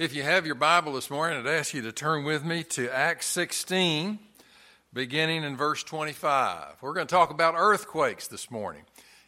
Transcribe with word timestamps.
If 0.00 0.14
you 0.14 0.22
have 0.22 0.46
your 0.46 0.54
Bible 0.54 0.94
this 0.94 1.10
morning, 1.10 1.40
I'd 1.40 1.46
ask 1.46 1.74
you 1.74 1.82
to 1.82 1.92
turn 1.92 2.24
with 2.24 2.42
me 2.42 2.62
to 2.62 2.88
Acts 2.88 3.26
16, 3.26 4.18
beginning 4.94 5.44
in 5.44 5.58
verse 5.58 5.82
25. 5.82 6.76
We're 6.80 6.94
going 6.94 7.06
to 7.06 7.14
talk 7.14 7.28
about 7.28 7.52
earthquakes 7.54 8.26
this 8.26 8.50
morning. 8.50 8.84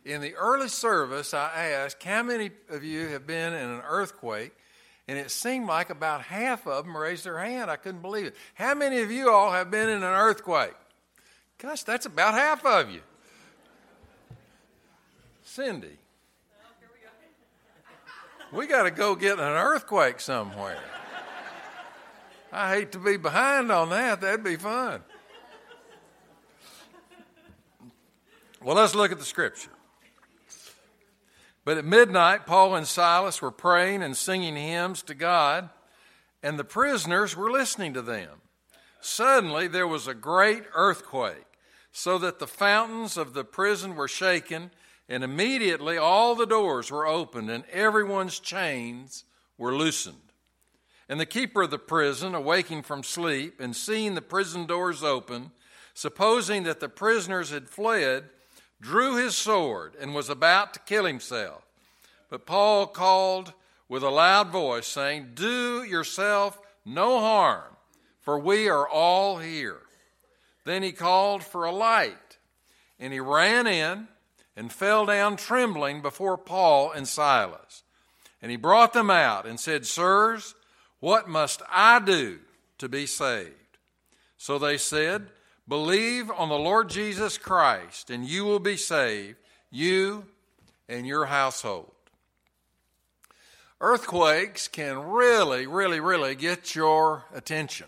In 0.06 0.22
the 0.22 0.34
early 0.34 0.68
service, 0.68 1.34
I 1.34 1.72
asked, 1.74 2.02
How 2.02 2.22
many 2.22 2.52
of 2.70 2.82
you 2.82 3.08
have 3.08 3.26
been 3.26 3.52
in 3.52 3.68
an 3.68 3.82
earthquake? 3.86 4.52
And 5.06 5.18
it 5.18 5.30
seemed 5.30 5.66
like 5.66 5.90
about 5.90 6.22
half 6.22 6.66
of 6.66 6.86
them 6.86 6.96
raised 6.96 7.26
their 7.26 7.38
hand. 7.38 7.70
I 7.70 7.76
couldn't 7.76 8.00
believe 8.00 8.24
it. 8.24 8.36
How 8.54 8.74
many 8.74 9.02
of 9.02 9.10
you 9.10 9.30
all 9.30 9.52
have 9.52 9.70
been 9.70 9.90
in 9.90 10.02
an 10.02 10.04
earthquake? 10.04 10.72
Gosh, 11.58 11.82
that's 11.82 12.06
about 12.06 12.32
half 12.32 12.64
of 12.64 12.90
you. 12.90 13.02
Cindy. 15.44 15.98
We 18.52 18.66
got 18.66 18.82
to 18.82 18.90
go 18.90 19.14
get 19.14 19.38
an 19.38 19.44
earthquake 19.44 20.20
somewhere. 20.20 20.78
I 22.52 22.74
hate 22.74 22.92
to 22.92 22.98
be 22.98 23.16
behind 23.16 23.72
on 23.72 23.88
that. 23.88 24.20
That'd 24.20 24.44
be 24.44 24.56
fun. 24.56 25.00
Well, 28.62 28.76
let's 28.76 28.94
look 28.94 29.10
at 29.10 29.18
the 29.18 29.24
scripture. 29.24 29.70
But 31.64 31.78
at 31.78 31.84
midnight, 31.86 32.44
Paul 32.44 32.74
and 32.74 32.86
Silas 32.86 33.40
were 33.40 33.50
praying 33.50 34.02
and 34.02 34.16
singing 34.16 34.56
hymns 34.56 35.02
to 35.04 35.14
God, 35.14 35.70
and 36.42 36.58
the 36.58 36.64
prisoners 36.64 37.34
were 37.34 37.50
listening 37.50 37.94
to 37.94 38.02
them. 38.02 38.42
Suddenly, 39.00 39.68
there 39.68 39.86
was 39.88 40.06
a 40.06 40.14
great 40.14 40.64
earthquake, 40.74 41.46
so 41.90 42.18
that 42.18 42.38
the 42.38 42.46
fountains 42.46 43.16
of 43.16 43.32
the 43.32 43.44
prison 43.44 43.96
were 43.96 44.08
shaken 44.08 44.70
and 45.12 45.22
immediately 45.22 45.98
all 45.98 46.34
the 46.34 46.46
doors 46.46 46.90
were 46.90 47.06
opened 47.06 47.50
and 47.50 47.64
everyone's 47.66 48.40
chains 48.40 49.24
were 49.58 49.74
loosened. 49.74 50.32
And 51.06 51.20
the 51.20 51.26
keeper 51.26 51.60
of 51.60 51.70
the 51.70 51.78
prison, 51.78 52.34
awaking 52.34 52.82
from 52.82 53.02
sleep 53.02 53.60
and 53.60 53.76
seeing 53.76 54.14
the 54.14 54.22
prison 54.22 54.64
doors 54.64 55.02
open, 55.04 55.50
supposing 55.92 56.62
that 56.62 56.80
the 56.80 56.88
prisoners 56.88 57.50
had 57.50 57.68
fled, 57.68 58.30
drew 58.80 59.16
his 59.16 59.36
sword 59.36 59.94
and 60.00 60.14
was 60.14 60.30
about 60.30 60.72
to 60.72 60.80
kill 60.80 61.04
himself. 61.04 61.62
But 62.30 62.46
Paul 62.46 62.86
called 62.86 63.52
with 63.90 64.02
a 64.02 64.08
loud 64.08 64.48
voice, 64.48 64.86
saying, 64.86 65.32
Do 65.34 65.82
yourself 65.82 66.58
no 66.86 67.20
harm, 67.20 67.76
for 68.22 68.38
we 68.38 68.66
are 68.70 68.88
all 68.88 69.36
here. 69.36 69.82
Then 70.64 70.82
he 70.82 70.92
called 70.92 71.42
for 71.42 71.66
a 71.66 71.70
light, 71.70 72.38
and 72.98 73.12
he 73.12 73.20
ran 73.20 73.66
in 73.66 74.08
and 74.56 74.72
fell 74.72 75.06
down 75.06 75.36
trembling 75.36 76.02
before 76.02 76.36
Paul 76.36 76.92
and 76.92 77.06
Silas. 77.08 77.82
And 78.40 78.50
he 78.50 78.56
brought 78.56 78.92
them 78.92 79.10
out 79.10 79.46
and 79.46 79.58
said, 79.58 79.86
Sirs, 79.86 80.54
what 81.00 81.28
must 81.28 81.62
I 81.70 82.00
do 82.00 82.40
to 82.78 82.88
be 82.88 83.06
saved? 83.06 83.54
So 84.36 84.58
they 84.58 84.76
said, 84.76 85.28
Believe 85.68 86.30
on 86.30 86.48
the 86.48 86.58
Lord 86.58 86.90
Jesus 86.90 87.38
Christ, 87.38 88.10
and 88.10 88.26
you 88.26 88.44
will 88.44 88.58
be 88.58 88.76
saved, 88.76 89.36
you 89.70 90.26
and 90.88 91.06
your 91.06 91.26
household. 91.26 91.92
Earthquakes 93.80 94.68
can 94.68 94.98
really, 94.98 95.66
really, 95.66 96.00
really 96.00 96.34
get 96.34 96.74
your 96.74 97.24
attention. 97.32 97.86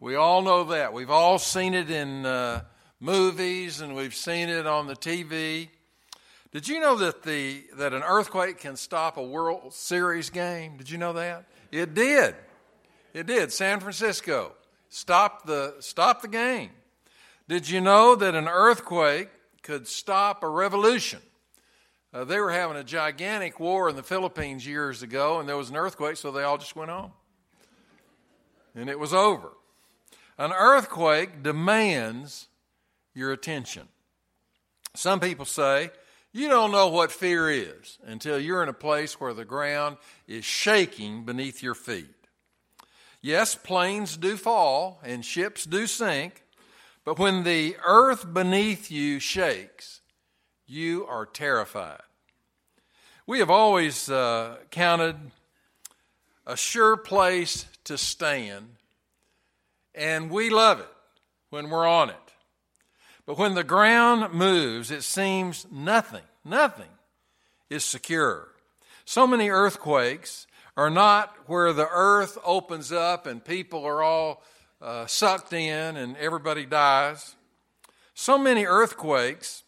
We 0.00 0.16
all 0.16 0.42
know 0.42 0.64
that. 0.64 0.92
We've 0.92 1.10
all 1.10 1.38
seen 1.38 1.74
it 1.74 1.90
in 1.90 2.26
uh, 2.26 2.62
movies 3.04 3.82
and 3.82 3.94
we've 3.94 4.14
seen 4.14 4.48
it 4.48 4.66
on 4.66 4.86
the 4.86 4.96
TV. 4.96 5.68
Did 6.52 6.68
you 6.68 6.80
know 6.80 6.96
that 6.96 7.22
the 7.22 7.62
that 7.74 7.92
an 7.92 8.02
earthquake 8.02 8.58
can 8.58 8.76
stop 8.76 9.18
a 9.18 9.22
World 9.22 9.74
Series 9.74 10.30
game? 10.30 10.78
Did 10.78 10.88
you 10.88 10.96
know 10.96 11.12
that? 11.12 11.44
It 11.70 11.94
did. 11.94 12.34
It 13.12 13.26
did. 13.26 13.52
San 13.52 13.80
Francisco 13.80 14.52
stopped 14.88 15.46
the 15.46 15.74
stopped 15.80 16.22
the 16.22 16.28
game. 16.28 16.70
Did 17.46 17.68
you 17.68 17.82
know 17.82 18.16
that 18.16 18.34
an 18.34 18.48
earthquake 18.48 19.28
could 19.62 19.86
stop 19.86 20.42
a 20.42 20.48
revolution? 20.48 21.20
Uh, 22.14 22.24
they 22.24 22.40
were 22.40 22.52
having 22.52 22.76
a 22.76 22.84
gigantic 22.84 23.60
war 23.60 23.90
in 23.90 23.96
the 23.96 24.02
Philippines 24.02 24.66
years 24.66 25.02
ago, 25.02 25.40
and 25.40 25.48
there 25.48 25.56
was 25.56 25.68
an 25.68 25.76
earthquake, 25.76 26.16
so 26.16 26.30
they 26.30 26.44
all 26.44 26.56
just 26.56 26.76
went 26.76 26.90
home. 26.90 27.12
And 28.74 28.88
it 28.88 28.98
was 28.98 29.12
over. 29.12 29.50
An 30.38 30.52
earthquake 30.52 31.42
demands 31.42 32.48
your 33.14 33.32
attention. 33.32 33.88
Some 34.94 35.20
people 35.20 35.44
say, 35.44 35.90
you 36.32 36.48
don't 36.48 36.72
know 36.72 36.88
what 36.88 37.12
fear 37.12 37.48
is 37.48 37.98
until 38.04 38.38
you're 38.38 38.62
in 38.62 38.68
a 38.68 38.72
place 38.72 39.20
where 39.20 39.34
the 39.34 39.44
ground 39.44 39.98
is 40.26 40.44
shaking 40.44 41.24
beneath 41.24 41.62
your 41.62 41.74
feet. 41.74 42.14
Yes, 43.22 43.54
planes 43.54 44.16
do 44.16 44.36
fall 44.36 45.00
and 45.04 45.24
ships 45.24 45.64
do 45.64 45.86
sink, 45.86 46.42
but 47.04 47.18
when 47.18 47.44
the 47.44 47.76
earth 47.84 48.32
beneath 48.34 48.90
you 48.90 49.20
shakes, 49.20 50.00
you 50.66 51.06
are 51.06 51.24
terrified. 51.24 52.02
We 53.26 53.38
have 53.38 53.50
always 53.50 54.10
uh, 54.10 54.56
counted 54.70 55.16
a 56.46 56.56
sure 56.56 56.96
place 56.96 57.66
to 57.84 57.96
stand, 57.96 58.76
and 59.94 60.30
we 60.30 60.50
love 60.50 60.80
it 60.80 60.92
when 61.50 61.70
we're 61.70 61.86
on 61.86 62.10
it. 62.10 62.23
But 63.26 63.38
when 63.38 63.54
the 63.54 63.64
ground 63.64 64.34
moves, 64.34 64.90
it 64.90 65.02
seems 65.02 65.66
nothing, 65.70 66.24
nothing 66.44 66.90
is 67.70 67.84
secure. 67.84 68.48
So 69.04 69.26
many 69.26 69.48
earthquakes 69.48 70.46
are 70.76 70.90
not 70.90 71.34
where 71.46 71.72
the 71.72 71.88
earth 71.90 72.36
opens 72.44 72.92
up 72.92 73.26
and 73.26 73.44
people 73.44 73.84
are 73.84 74.02
all 74.02 74.42
uh, 74.82 75.06
sucked 75.06 75.52
in 75.52 75.96
and 75.96 76.16
everybody 76.16 76.66
dies. 76.66 77.36
So 78.14 78.36
many 78.36 78.66
earthquakes 78.66 79.62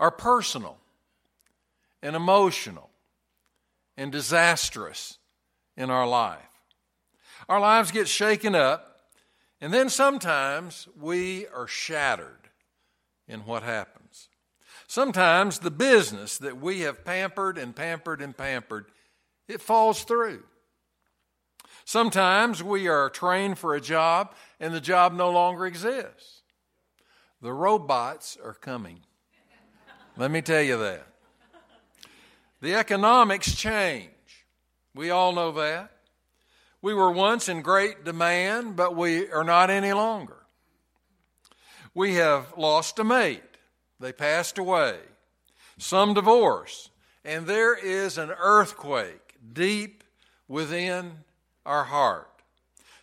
are 0.00 0.10
personal 0.10 0.78
and 2.02 2.16
emotional 2.16 2.90
and 3.96 4.12
disastrous 4.12 5.18
in 5.76 5.90
our 5.90 6.06
life. 6.06 6.38
Our 7.48 7.60
lives 7.60 7.90
get 7.90 8.08
shaken 8.08 8.54
up 8.54 8.97
and 9.60 9.72
then 9.72 9.88
sometimes 9.88 10.88
we 10.98 11.46
are 11.48 11.66
shattered 11.66 12.48
in 13.26 13.40
what 13.40 13.62
happens. 13.62 14.28
Sometimes 14.86 15.58
the 15.58 15.70
business 15.70 16.38
that 16.38 16.60
we 16.60 16.80
have 16.80 17.04
pampered 17.04 17.58
and 17.58 17.74
pampered 17.74 18.22
and 18.22 18.36
pampered, 18.36 18.86
it 19.46 19.60
falls 19.60 20.04
through. 20.04 20.44
Sometimes 21.84 22.62
we 22.62 22.88
are 22.88 23.10
trained 23.10 23.58
for 23.58 23.74
a 23.74 23.80
job 23.80 24.34
and 24.60 24.74
the 24.74 24.80
job 24.80 25.12
no 25.12 25.30
longer 25.30 25.66
exists. 25.66 26.42
The 27.40 27.52
robots 27.52 28.36
are 28.42 28.54
coming. 28.54 29.00
Let 30.16 30.30
me 30.30 30.42
tell 30.42 30.62
you 30.62 30.78
that. 30.78 31.06
The 32.60 32.74
economics 32.74 33.54
change. 33.54 34.10
We 34.94 35.10
all 35.10 35.32
know 35.32 35.52
that. 35.52 35.92
We 36.80 36.94
were 36.94 37.10
once 37.10 37.48
in 37.48 37.62
great 37.62 38.04
demand, 38.04 38.76
but 38.76 38.94
we 38.94 39.30
are 39.30 39.44
not 39.44 39.70
any 39.70 39.92
longer. 39.92 40.36
We 41.94 42.14
have 42.14 42.54
lost 42.56 42.98
a 42.98 43.04
mate, 43.04 43.42
they 43.98 44.12
passed 44.12 44.58
away. 44.58 44.98
Some 45.78 46.14
divorce, 46.14 46.90
and 47.24 47.46
there 47.46 47.74
is 47.74 48.18
an 48.18 48.30
earthquake 48.30 49.34
deep 49.52 50.04
within 50.46 51.24
our 51.66 51.84
heart. 51.84 52.30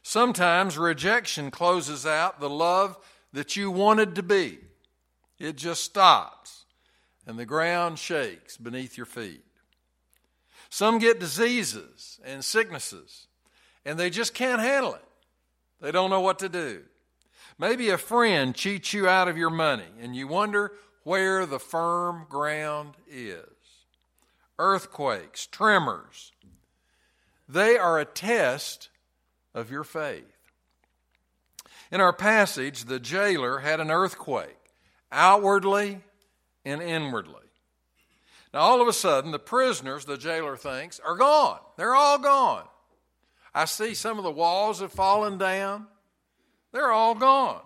Sometimes 0.02 0.78
rejection 0.78 1.52
closes 1.52 2.06
out 2.06 2.40
the 2.40 2.50
love 2.50 2.98
that 3.34 3.56
you 3.56 3.72
wanted 3.72 4.16
to 4.16 4.24
be. 4.24 4.60
It 5.40 5.58
just 5.58 5.84
stops, 5.84 6.66
and 7.28 7.38
the 7.38 7.46
ground 7.46 8.00
shakes 8.00 8.56
beneath 8.56 8.98
your 8.98 9.06
feet. 9.06 9.44
Some 10.70 11.00
get 11.00 11.20
diseases 11.20 12.20
and 12.24 12.44
sicknesses 12.44 13.28
and 13.86 14.00
they 14.00 14.10
just 14.10 14.34
can't 14.34 14.62
handle 14.62 14.96
it. 14.96 15.06
They 15.82 15.92
don't 15.92 16.10
know 16.10 16.22
what 16.22 16.40
to 16.40 16.50
do. 16.50 16.84
Maybe 17.58 17.90
a 17.90 17.98
friend 17.98 18.54
cheats 18.56 18.94
you 18.94 19.08
out 19.08 19.28
of 19.28 19.38
your 19.38 19.50
money 19.50 19.88
and 20.02 20.16
you 20.16 20.28
wonder 20.28 20.74
where 21.04 21.46
the 21.46 21.60
firm 21.60 22.26
ground 22.30 22.96
is. 23.08 23.46
Earthquakes, 24.58 25.46
tremors, 25.48 26.32
they 27.48 27.78
are 27.78 28.00
a 28.00 28.06
test 28.06 28.90
of 29.54 29.70
your 29.70 29.84
faith. 29.84 30.24
In 31.92 32.02
our 32.02 32.14
passage, 32.14 32.86
the 32.86 33.00
jailer 33.00 33.60
had 33.60 33.80
an 33.80 33.92
earthquake, 33.92 34.58
outwardly 35.12 36.02
and 36.66 36.82
inwardly. 36.82 37.36
Now, 38.54 38.62
all 38.62 38.82
of 38.82 38.88
a 38.88 38.94
sudden, 38.94 39.32
the 39.32 39.40
prisoners, 39.40 40.06
the 40.06 40.18
jailer 40.18 40.58
thinks, 40.58 41.00
are 41.02 41.16
gone. 41.16 41.60
They're 41.78 41.96
all 41.96 42.18
gone. 42.18 42.66
I 43.56 43.64
see 43.64 43.94
some 43.94 44.18
of 44.18 44.26
the 44.26 44.32
walls 44.32 44.82
have 44.82 44.92
fallen 44.92 45.38
down. 45.38 45.88
They're 46.74 46.92
all 46.92 47.16
gone. 47.16 47.62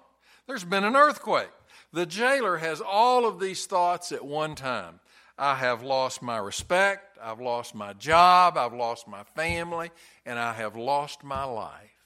There's 0.45 0.63
been 0.63 0.83
an 0.83 0.95
earthquake. 0.95 1.49
The 1.91 2.05
jailer 2.05 2.57
has 2.57 2.79
all 2.79 3.25
of 3.25 3.39
these 3.39 3.65
thoughts 3.65 4.11
at 4.11 4.23
one 4.23 4.53
time. 4.53 4.99
I 5.35 5.55
have 5.55 5.81
lost 5.81 6.21
my 6.21 6.37
respect, 6.37 7.17
I've 7.19 7.39
lost 7.39 7.73
my 7.73 7.93
job, 7.93 8.55
I've 8.55 8.73
lost 8.73 9.07
my 9.07 9.23
family, 9.35 9.89
and 10.27 10.37
I 10.37 10.53
have 10.53 10.75
lost 10.75 11.23
my 11.23 11.43
life. 11.43 12.05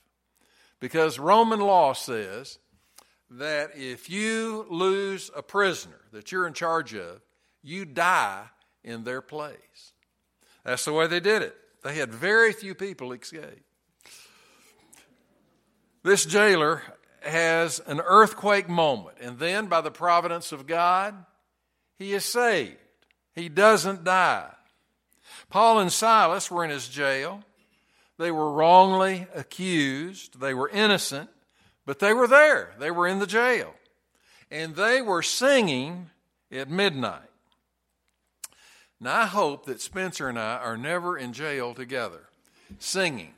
Because 0.79 1.19
Roman 1.19 1.59
law 1.59 1.91
says 1.91 2.59
that 3.31 3.71
if 3.75 4.09
you 4.09 4.65
lose 4.69 5.29
a 5.35 5.43
prisoner 5.43 5.99
that 6.13 6.31
you're 6.31 6.47
in 6.47 6.53
charge 6.53 6.95
of, 6.95 7.19
you 7.61 7.83
die 7.83 8.45
in 8.83 9.03
their 9.03 9.21
place. 9.21 9.93
That's 10.63 10.85
the 10.85 10.93
way 10.93 11.07
they 11.07 11.19
did 11.19 11.41
it. 11.41 11.55
They 11.83 11.95
had 11.95 12.13
very 12.13 12.53
few 12.53 12.75
people 12.75 13.11
escape. 13.11 13.65
This 16.03 16.25
jailer 16.25 16.81
has 17.21 17.79
an 17.87 18.01
earthquake 18.01 18.67
moment, 18.67 19.17
and 19.21 19.39
then 19.39 19.67
by 19.67 19.79
the 19.79 19.91
providence 19.91 20.51
of 20.51 20.67
God, 20.67 21.15
he 21.97 22.13
is 22.13 22.25
saved. 22.25 22.77
He 23.33 23.47
doesn't 23.47 24.03
die. 24.03 24.51
Paul 25.49 25.79
and 25.79 25.91
Silas 25.91 26.51
were 26.51 26.65
in 26.65 26.69
his 26.69 26.89
jail. 26.89 27.43
They 28.17 28.31
were 28.31 28.51
wrongly 28.51 29.27
accused. 29.33 30.39
They 30.41 30.53
were 30.53 30.69
innocent, 30.69 31.29
but 31.85 31.99
they 31.99 32.13
were 32.13 32.27
there. 32.27 32.73
They 32.79 32.91
were 32.91 33.07
in 33.07 33.19
the 33.19 33.27
jail. 33.27 33.73
And 34.51 34.75
they 34.75 35.01
were 35.01 35.23
singing 35.23 36.09
at 36.51 36.69
midnight. 36.69 37.29
Now, 38.99 39.21
I 39.21 39.25
hope 39.25 39.65
that 39.65 39.81
Spencer 39.81 40.29
and 40.29 40.37
I 40.37 40.57
are 40.57 40.77
never 40.77 41.17
in 41.17 41.33
jail 41.33 41.73
together 41.73 42.29
singing 42.79 43.33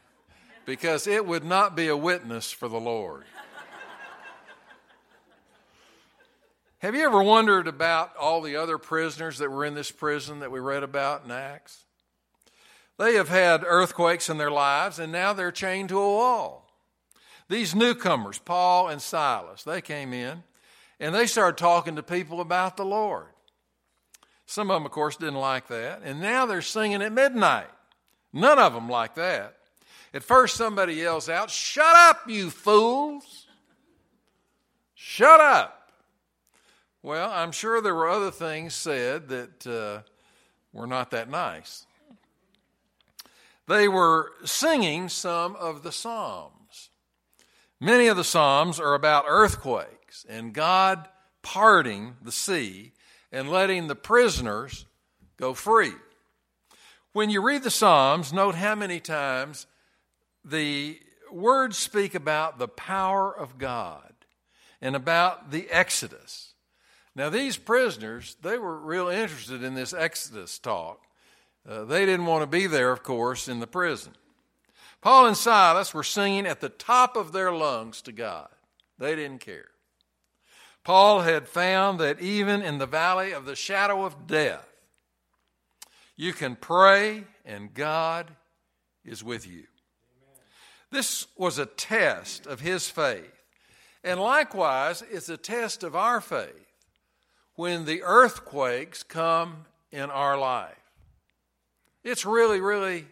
because 0.65 1.07
it 1.07 1.25
would 1.25 1.43
not 1.43 1.75
be 1.75 1.87
a 1.87 1.97
witness 1.97 2.51
for 2.51 2.67
the 2.67 2.79
Lord. 2.79 3.23
Have 6.79 6.93
you 6.93 7.05
ever 7.05 7.23
wondered 7.23 7.67
about 7.67 8.15
all 8.15 8.41
the 8.41 8.57
other 8.57 8.77
prisoners 8.77 9.37
that 9.39 9.49
were 9.49 9.65
in 9.65 9.73
this 9.73 9.91
prison 9.91 10.39
that 10.39 10.51
we 10.51 10.59
read 10.59 10.83
about 10.83 11.25
in 11.25 11.31
Acts? 11.31 11.85
They 12.97 13.15
have 13.15 13.29
had 13.29 13.63
earthquakes 13.65 14.29
in 14.29 14.37
their 14.37 14.51
lives 14.51 14.99
and 14.99 15.11
now 15.11 15.33
they're 15.33 15.51
chained 15.51 15.89
to 15.89 15.99
a 15.99 16.13
wall. 16.13 16.69
These 17.49 17.75
newcomers, 17.75 18.39
Paul 18.39 18.87
and 18.87 19.01
Silas, 19.01 19.63
they 19.63 19.81
came 19.81 20.13
in 20.13 20.43
and 20.99 21.13
they 21.13 21.27
started 21.27 21.57
talking 21.57 21.95
to 21.95 22.03
people 22.03 22.39
about 22.41 22.77
the 22.77 22.85
Lord. 22.85 23.27
Some 24.45 24.69
of 24.69 24.75
them, 24.75 24.85
of 24.85 24.91
course, 24.91 25.17
didn't 25.17 25.35
like 25.35 25.67
that. 25.67 26.01
And 26.03 26.21
now 26.21 26.45
they're 26.45 26.61
singing 26.61 27.01
at 27.01 27.11
midnight. 27.11 27.69
None 28.31 28.59
of 28.59 28.73
them 28.73 28.89
like 28.89 29.15
that. 29.15 29.57
At 30.15 30.23
first, 30.23 30.55
somebody 30.55 30.93
yells 30.93 31.27
out, 31.27 31.51
Shut 31.51 31.93
up, 31.93 32.21
you 32.29 32.49
fools! 32.49 33.47
Shut 34.93 35.41
up! 35.41 35.91
Well, 37.03 37.29
I'm 37.29 37.51
sure 37.51 37.81
there 37.81 37.93
were 37.93 38.07
other 38.07 38.31
things 38.31 38.73
said 38.73 39.27
that 39.27 39.67
uh, 39.67 40.09
were 40.71 40.87
not 40.87 41.11
that 41.11 41.29
nice. 41.29 41.85
They 43.67 43.89
were 43.89 44.31
singing 44.45 45.09
some 45.09 45.57
of 45.57 45.83
the 45.83 45.91
Psalms. 45.91 46.89
Many 47.81 48.07
of 48.07 48.15
the 48.15 48.23
Psalms 48.23 48.79
are 48.79 48.93
about 48.93 49.25
earthquakes 49.27 50.25
and 50.29 50.53
God 50.53 51.09
parting 51.41 52.15
the 52.21 52.31
sea 52.31 52.93
and 53.33 53.49
letting 53.49 53.87
the 53.87 53.95
prisoners 53.95 54.85
go 55.35 55.53
free. 55.53 55.93
When 57.11 57.29
you 57.29 57.41
read 57.41 57.63
the 57.63 57.69
Psalms, 57.69 58.31
note 58.31 58.55
how 58.55 58.75
many 58.75 59.01
times 59.01 59.67
the 60.45 60.99
words 61.31 61.77
speak 61.77 62.15
about 62.15 62.59
the 62.59 62.67
power 62.67 63.35
of 63.35 63.57
God 63.57 64.13
and 64.81 64.95
about 64.95 65.51
the 65.51 65.67
Exodus 65.69 66.53
now, 67.15 67.29
these 67.29 67.55
prisoners, 67.55 68.35
they 68.41 68.57
were 68.57 68.77
real 68.77 69.07
interested 69.07 69.63
in 69.63 69.73
this 69.73 69.93
Exodus 69.93 70.59
talk. 70.59 71.01
Uh, 71.67 71.85
they 71.85 72.05
didn't 72.05 72.25
want 72.25 72.43
to 72.43 72.47
be 72.47 72.67
there, 72.67 72.91
of 72.91 73.03
course, 73.03 73.47
in 73.47 73.61
the 73.61 73.67
prison. 73.67 74.13
Paul 75.01 75.27
and 75.27 75.37
Silas 75.37 75.93
were 75.93 76.03
singing 76.03 76.45
at 76.45 76.59
the 76.59 76.69
top 76.69 77.15
of 77.15 77.31
their 77.31 77.53
lungs 77.53 78.01
to 78.01 78.11
God. 78.11 78.49
They 78.99 79.15
didn't 79.15 79.39
care. 79.39 79.69
Paul 80.83 81.21
had 81.21 81.47
found 81.47 81.99
that 81.99 82.19
even 82.19 82.61
in 82.61 82.79
the 82.79 82.85
valley 82.85 83.31
of 83.31 83.45
the 83.45 83.55
shadow 83.55 84.03
of 84.03 84.27
death, 84.27 84.67
you 86.17 86.33
can 86.33 86.55
pray 86.55 87.23
and 87.45 87.73
God 87.73 88.29
is 89.03 89.23
with 89.23 89.47
you. 89.47 89.63
This 90.95 91.27
was 91.35 91.59
a 91.59 91.65
test 91.65 92.47
of 92.47 92.61
his 92.61 92.87
faith. 92.87 93.43
And 94.01 94.17
likewise, 94.17 95.03
it's 95.11 95.27
a 95.27 95.35
test 95.35 95.83
of 95.83 95.93
our 95.93 96.21
faith 96.21 96.71
when 97.55 97.83
the 97.83 98.01
earthquakes 98.01 99.03
come 99.03 99.65
in 99.91 100.09
our 100.09 100.37
life. 100.37 100.79
It's 102.05 102.25
really, 102.25 102.61
really 102.61 103.07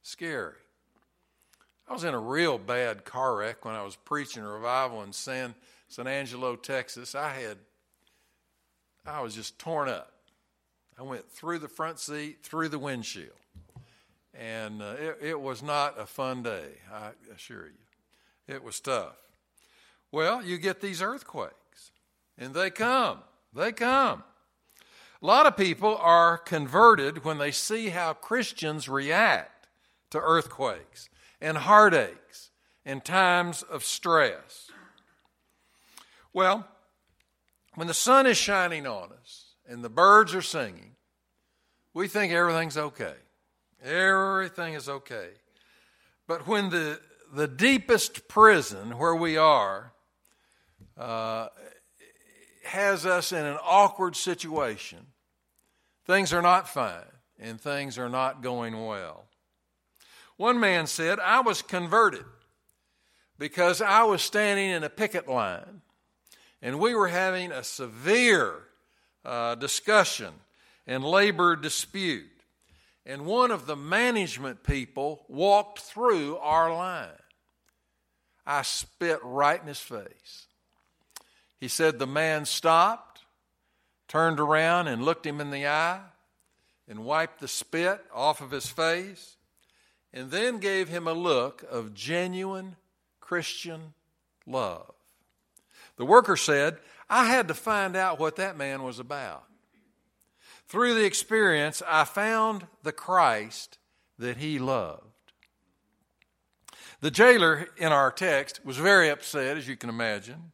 scary. 0.00 0.54
I 1.86 1.92
was 1.92 2.04
in 2.04 2.14
a 2.14 2.18
real 2.18 2.56
bad 2.56 3.04
car 3.04 3.36
wreck 3.36 3.66
when 3.66 3.74
I 3.74 3.82
was 3.82 3.94
preaching 3.94 4.42
a 4.42 4.48
revival 4.48 5.02
in 5.02 5.12
San, 5.12 5.54
San 5.88 6.06
Angelo, 6.06 6.56
Texas. 6.56 7.14
I 7.14 7.34
had, 7.34 7.58
I 9.04 9.20
was 9.20 9.34
just 9.34 9.58
torn 9.58 9.90
up. 9.90 10.14
I 10.98 11.02
went 11.02 11.30
through 11.30 11.58
the 11.58 11.68
front 11.68 11.98
seat, 11.98 12.38
through 12.42 12.70
the 12.70 12.78
windshield. 12.78 13.41
And 14.34 14.80
uh, 14.80 14.94
it, 14.98 15.18
it 15.20 15.40
was 15.40 15.62
not 15.62 16.00
a 16.00 16.06
fun 16.06 16.42
day, 16.42 16.68
I 16.92 17.10
assure 17.34 17.66
you. 17.66 18.54
It 18.54 18.64
was 18.64 18.80
tough. 18.80 19.16
Well, 20.10 20.44
you 20.44 20.58
get 20.58 20.80
these 20.80 21.02
earthquakes, 21.02 21.92
and 22.38 22.54
they 22.54 22.70
come. 22.70 23.18
They 23.54 23.72
come. 23.72 24.24
A 25.22 25.26
lot 25.26 25.46
of 25.46 25.56
people 25.56 25.96
are 25.98 26.36
converted 26.36 27.24
when 27.24 27.38
they 27.38 27.52
see 27.52 27.90
how 27.90 28.12
Christians 28.12 28.88
react 28.88 29.68
to 30.10 30.18
earthquakes 30.20 31.08
and 31.40 31.56
heartaches 31.58 32.50
and 32.84 33.04
times 33.04 33.62
of 33.62 33.84
stress. 33.84 34.70
Well, 36.32 36.66
when 37.74 37.86
the 37.86 37.94
sun 37.94 38.26
is 38.26 38.36
shining 38.36 38.86
on 38.86 39.10
us 39.12 39.54
and 39.66 39.84
the 39.84 39.88
birds 39.88 40.34
are 40.34 40.42
singing, 40.42 40.96
we 41.94 42.08
think 42.08 42.32
everything's 42.32 42.76
okay. 42.76 43.14
Everything 43.84 44.74
is 44.74 44.88
okay. 44.88 45.30
But 46.26 46.46
when 46.46 46.70
the, 46.70 47.00
the 47.32 47.48
deepest 47.48 48.28
prison 48.28 48.98
where 48.98 49.14
we 49.14 49.36
are 49.36 49.92
uh, 50.96 51.48
has 52.64 53.06
us 53.06 53.32
in 53.32 53.44
an 53.44 53.58
awkward 53.62 54.16
situation. 54.16 54.98
Things 56.06 56.32
are 56.32 56.42
not 56.42 56.68
fine 56.68 57.04
and 57.38 57.60
things 57.60 57.98
are 57.98 58.08
not 58.08 58.42
going 58.42 58.84
well. 58.84 59.24
One 60.36 60.60
man 60.60 60.86
said, 60.86 61.20
I 61.20 61.40
was 61.40 61.62
converted 61.62 62.24
because 63.38 63.80
I 63.80 64.04
was 64.04 64.22
standing 64.22 64.70
in 64.70 64.84
a 64.84 64.88
picket 64.88 65.28
line 65.28 65.82
and 66.60 66.78
we 66.78 66.94
were 66.94 67.08
having 67.08 67.52
a 67.52 67.64
severe 67.64 68.54
uh, 69.24 69.54
discussion 69.56 70.32
and 70.86 71.04
labor 71.04 71.56
dispute. 71.56 72.31
And 73.04 73.26
one 73.26 73.50
of 73.50 73.66
the 73.66 73.76
management 73.76 74.62
people 74.62 75.24
walked 75.28 75.80
through 75.80 76.36
our 76.36 76.72
line. 76.72 77.08
I 78.46 78.62
spit 78.62 79.18
right 79.22 79.60
in 79.60 79.66
his 79.66 79.80
face. 79.80 80.46
He 81.58 81.68
said 81.68 81.98
the 81.98 82.06
man 82.06 82.44
stopped, 82.44 83.22
turned 84.08 84.40
around, 84.40 84.88
and 84.88 85.04
looked 85.04 85.26
him 85.26 85.40
in 85.40 85.50
the 85.50 85.66
eye, 85.66 86.00
and 86.88 87.04
wiped 87.04 87.40
the 87.40 87.48
spit 87.48 88.04
off 88.12 88.40
of 88.40 88.50
his 88.50 88.66
face, 88.66 89.36
and 90.12 90.30
then 90.30 90.58
gave 90.58 90.88
him 90.88 91.06
a 91.06 91.12
look 91.12 91.64
of 91.70 91.94
genuine 91.94 92.76
Christian 93.20 93.94
love. 94.46 94.92
The 95.96 96.04
worker 96.04 96.36
said, 96.36 96.78
I 97.08 97.26
had 97.26 97.48
to 97.48 97.54
find 97.54 97.96
out 97.96 98.18
what 98.18 98.36
that 98.36 98.56
man 98.56 98.82
was 98.82 98.98
about. 98.98 99.44
Through 100.72 100.94
the 100.94 101.04
experience, 101.04 101.82
I 101.86 102.04
found 102.04 102.66
the 102.82 102.92
Christ 102.92 103.76
that 104.18 104.38
he 104.38 104.58
loved. 104.58 105.04
The 107.02 107.10
jailer 107.10 107.68
in 107.76 107.92
our 107.92 108.10
text 108.10 108.64
was 108.64 108.78
very 108.78 109.10
upset, 109.10 109.58
as 109.58 109.68
you 109.68 109.76
can 109.76 109.90
imagine 109.90 110.52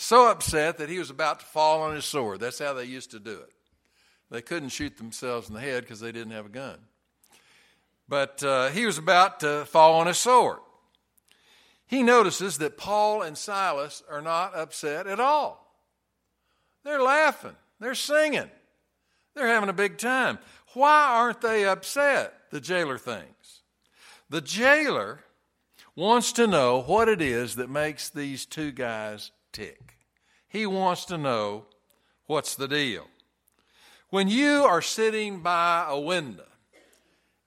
so 0.00 0.30
upset 0.30 0.78
that 0.78 0.88
he 0.88 0.98
was 0.98 1.10
about 1.10 1.40
to 1.40 1.44
fall 1.44 1.82
on 1.82 1.94
his 1.94 2.06
sword. 2.06 2.40
That's 2.40 2.58
how 2.60 2.72
they 2.72 2.84
used 2.84 3.10
to 3.10 3.18
do 3.18 3.32
it. 3.32 3.52
They 4.30 4.40
couldn't 4.40 4.70
shoot 4.70 4.96
themselves 4.96 5.48
in 5.48 5.54
the 5.54 5.60
head 5.60 5.82
because 5.82 6.00
they 6.00 6.12
didn't 6.12 6.32
have 6.32 6.46
a 6.46 6.50
gun. 6.50 6.78
But 8.08 8.42
uh, 8.42 8.68
he 8.68 8.86
was 8.86 8.96
about 8.96 9.40
to 9.40 9.66
fall 9.66 10.00
on 10.00 10.06
his 10.06 10.16
sword. 10.16 10.60
He 11.86 12.02
notices 12.02 12.56
that 12.56 12.78
Paul 12.78 13.20
and 13.20 13.36
Silas 13.36 14.02
are 14.08 14.22
not 14.22 14.56
upset 14.56 15.06
at 15.06 15.20
all. 15.20 15.78
They're 16.84 17.02
laughing, 17.02 17.56
they're 17.80 17.94
singing, 17.94 18.50
they're 19.38 19.48
having 19.48 19.68
a 19.68 19.74
big 19.74 19.98
time. 19.98 20.38
Why 20.74 21.06
aren't 21.16 21.40
they 21.40 21.64
upset? 21.64 22.34
The 22.50 22.60
jailer 22.60 22.98
thinks. 22.98 23.60
The 24.30 24.40
jailer 24.40 25.20
wants 25.96 26.32
to 26.32 26.46
know 26.46 26.82
what 26.82 27.08
it 27.08 27.20
is 27.20 27.56
that 27.56 27.70
makes 27.70 28.08
these 28.10 28.46
two 28.46 28.70
guys 28.70 29.30
tick. 29.52 29.96
He 30.48 30.66
wants 30.66 31.04
to 31.06 31.18
know 31.18 31.66
what's 32.26 32.54
the 32.54 32.68
deal. 32.68 33.06
When 34.10 34.28
you 34.28 34.64
are 34.64 34.80
sitting 34.80 35.40
by 35.40 35.86
a 35.88 35.98
window 35.98 36.44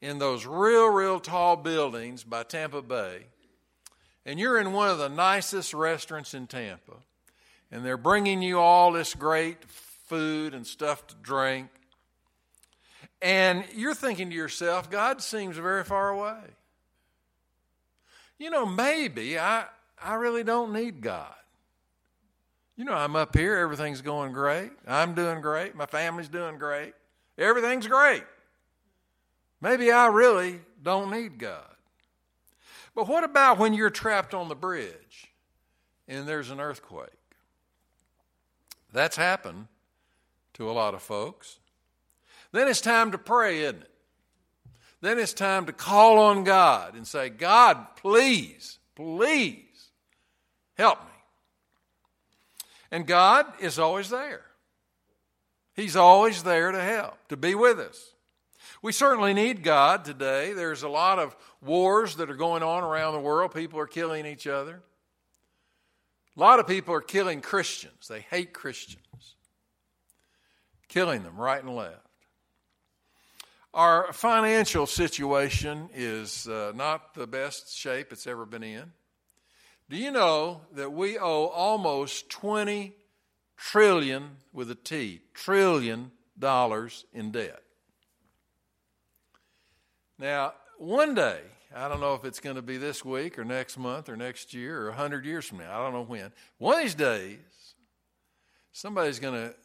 in 0.02 0.20
those 0.20 0.46
real, 0.46 0.88
real 0.90 1.20
tall 1.20 1.56
buildings 1.56 2.24
by 2.24 2.44
Tampa 2.44 2.82
Bay, 2.82 3.26
and 4.26 4.40
you're 4.40 4.60
in 4.60 4.74
one 4.74 4.90
of 4.90 4.98
the 4.98 5.10
nicest 5.10 5.74
restaurants 5.74 6.34
in 6.34 6.48
Tampa, 6.48 6.98
and 7.72 7.86
they're 7.86 7.98
bringing 7.98 8.42
you 8.42 8.60
all 8.60 8.92
this 8.92 9.16
great 9.16 9.64
food 9.66 10.54
and 10.54 10.68
stuff 10.68 11.08
to 11.08 11.16
drink, 11.16 11.70
and 13.22 13.64
you're 13.76 13.94
thinking 13.94 14.30
to 14.30 14.36
yourself, 14.36 14.90
God 14.90 15.22
seems 15.22 15.58
very 15.58 15.84
far 15.84 16.10
away. 16.10 16.42
You 18.38 18.50
know, 18.50 18.66
maybe 18.66 19.38
I, 19.38 19.66
I 20.04 20.16
really 20.16 20.44
don't 20.44 20.74
need 20.74 21.02
God. 21.02 21.34
You 22.76 22.86
know, 22.86 22.94
I'm 22.94 23.16
up 23.16 23.38
here, 23.38 23.58
everything's 23.58 24.02
going 24.02 24.32
great. 24.32 24.72
I'm 24.88 25.14
doing 25.14 25.42
great. 25.42 25.76
My 25.76 25.86
family's 25.86 26.30
doing 26.30 26.58
great. 26.58 26.94
Everything's 27.38 27.86
great. 27.88 28.24
Maybe 29.62 29.92
I 29.92 30.08
really 30.08 30.62
don't 30.82 31.12
need 31.12 31.38
God. 31.38 31.64
But 32.96 33.08
what 33.08 33.24
about 33.24 33.60
when 33.60 33.74
you're 33.74 33.92
trapped 33.92 34.34
on 34.34 34.50
the 34.50 34.56
bridge 34.56 35.28
and 36.08 36.28
there's 36.28 36.50
an 36.50 36.60
earthquake? 36.60 37.10
That's 38.92 39.16
happened 39.16 39.68
to 40.56 40.70
a 40.70 40.74
lot 40.74 40.94
of 40.94 41.02
folks. 41.02 41.60
Then 42.52 42.68
it's 42.68 42.82
time 42.82 43.12
to 43.12 43.18
pray, 43.18 43.62
isn't 43.62 43.82
it? 43.82 43.92
Then 45.02 45.18
it's 45.18 45.34
time 45.34 45.66
to 45.66 45.74
call 45.74 46.20
on 46.20 46.44
God 46.44 46.96
and 46.96 47.08
say, 47.08 47.30
God, 47.30 47.96
please, 47.96 48.78
please 48.96 49.90
help 50.78 51.00
me. 51.00 51.08
And 52.92 53.08
God 53.08 53.46
is 53.60 53.80
always 53.80 54.10
there. 54.10 54.44
He's 55.74 55.96
always 55.96 56.44
there 56.44 56.72
to 56.72 56.82
help, 56.82 57.18
to 57.30 57.38
be 57.38 57.56
with 57.56 57.80
us. 57.80 58.14
We 58.84 58.92
certainly 58.92 59.34
need 59.34 59.64
God 59.64 60.06
today. 60.06 60.54
There's 60.54 60.84
a 60.84 60.90
lot 60.90 61.20
of 61.20 61.36
wars 61.62 62.16
that 62.18 62.30
are 62.30 62.36
going 62.36 62.64
on 62.64 62.84
around 62.84 63.14
the 63.14 63.20
world. 63.20 63.54
People 63.54 63.80
are 63.80 63.88
killing 63.88 64.26
each 64.26 64.48
other. 64.48 64.82
A 66.36 66.40
lot 66.40 66.60
of 66.60 66.68
people 66.68 66.94
are 66.94 67.02
killing 67.02 67.42
Christians. 67.42 68.08
They 68.08 68.22
hate 68.22 68.54
Christians, 68.54 69.36
killing 70.88 71.24
them 71.24 71.38
right 71.38 71.64
and 71.64 71.76
left. 71.76 72.06
Our 73.74 74.12
financial 74.12 74.86
situation 74.86 75.90
is 75.94 76.46
uh, 76.46 76.74
not 76.76 77.14
the 77.14 77.26
best 77.26 77.74
shape 77.74 78.12
it's 78.12 78.28
ever 78.28 78.46
been 78.46 78.64
in. 78.64 78.92
Do 79.90 79.96
you 79.96 80.12
know 80.12 80.62
that 80.74 80.92
we 80.92 81.18
owe 81.18 81.46
almost 81.46 82.30
20 82.30 82.94
trillion 83.56 84.32
with 84.52 84.72
a 84.72 84.76
T, 84.76 85.22
trillion 85.34 86.12
dollars 86.38 87.06
in 87.14 87.32
debt? 87.32 87.62
Now, 90.20 90.54
one 90.78 91.16
day, 91.16 91.40
I 91.74 91.88
don't 91.88 92.02
know 92.02 92.14
if 92.16 92.26
it's 92.26 92.42
going 92.42 92.58
to 92.58 92.62
be 92.62 92.76
this 92.76 93.06
week 93.06 93.40
or 93.40 93.46
next 93.46 93.78
month 93.78 94.10
or 94.10 94.18
next 94.18 94.54
year 94.54 94.82
or 94.82 94.90
100 94.90 95.26
years 95.26 95.46
from 95.46 95.60
now, 95.60 95.80
I 95.80 95.84
don't 95.84 95.94
know 95.94 96.04
when. 96.04 96.34
One 96.58 96.76
of 96.76 96.84
these 96.84 96.96
days, 96.96 97.38
somebody's 98.74 99.20
going 99.20 99.50
to 99.50 99.56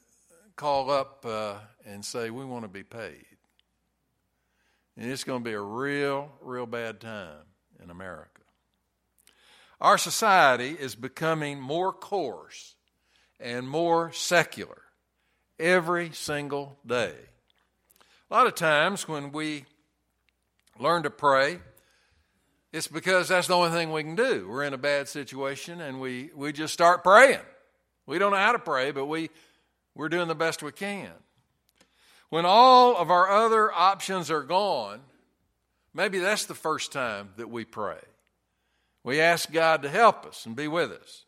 call 0.54 0.92
up 0.92 1.26
uh, 1.26 1.54
and 1.84 2.04
say, 2.04 2.30
We 2.30 2.44
want 2.44 2.64
to 2.64 2.68
be 2.68 2.84
paid. 2.84 3.35
And 4.96 5.10
it's 5.10 5.24
going 5.24 5.42
to 5.42 5.44
be 5.44 5.54
a 5.54 5.60
real, 5.60 6.30
real 6.40 6.66
bad 6.66 7.00
time 7.00 7.44
in 7.82 7.90
America. 7.90 8.40
Our 9.80 9.98
society 9.98 10.70
is 10.70 10.94
becoming 10.94 11.60
more 11.60 11.92
coarse 11.92 12.76
and 13.38 13.68
more 13.68 14.10
secular 14.12 14.82
every 15.58 16.12
single 16.12 16.78
day. 16.86 17.14
A 18.30 18.34
lot 18.34 18.46
of 18.46 18.54
times 18.54 19.06
when 19.06 19.32
we 19.32 19.66
learn 20.78 21.02
to 21.02 21.10
pray, 21.10 21.58
it's 22.72 22.88
because 22.88 23.28
that's 23.28 23.48
the 23.48 23.54
only 23.54 23.70
thing 23.70 23.92
we 23.92 24.02
can 24.02 24.16
do. 24.16 24.48
We're 24.48 24.64
in 24.64 24.74
a 24.74 24.78
bad 24.78 25.08
situation 25.08 25.80
and 25.80 26.00
we, 26.00 26.30
we 26.34 26.52
just 26.52 26.72
start 26.72 27.04
praying. 27.04 27.40
We 28.06 28.18
don't 28.18 28.32
know 28.32 28.38
how 28.38 28.52
to 28.52 28.58
pray, 28.58 28.92
but 28.92 29.06
we, 29.06 29.30
we're 29.94 30.08
doing 30.08 30.28
the 30.28 30.34
best 30.34 30.62
we 30.62 30.72
can. 30.72 31.12
When 32.28 32.44
all 32.44 32.96
of 32.96 33.10
our 33.10 33.28
other 33.30 33.72
options 33.72 34.30
are 34.30 34.42
gone, 34.42 35.00
maybe 35.94 36.18
that's 36.18 36.46
the 36.46 36.54
first 36.54 36.92
time 36.92 37.30
that 37.36 37.50
we 37.50 37.64
pray. 37.64 38.00
We 39.04 39.20
ask 39.20 39.52
God 39.52 39.82
to 39.82 39.88
help 39.88 40.26
us 40.26 40.46
and 40.46 40.56
be 40.56 40.66
with 40.66 40.90
us. 40.90 41.24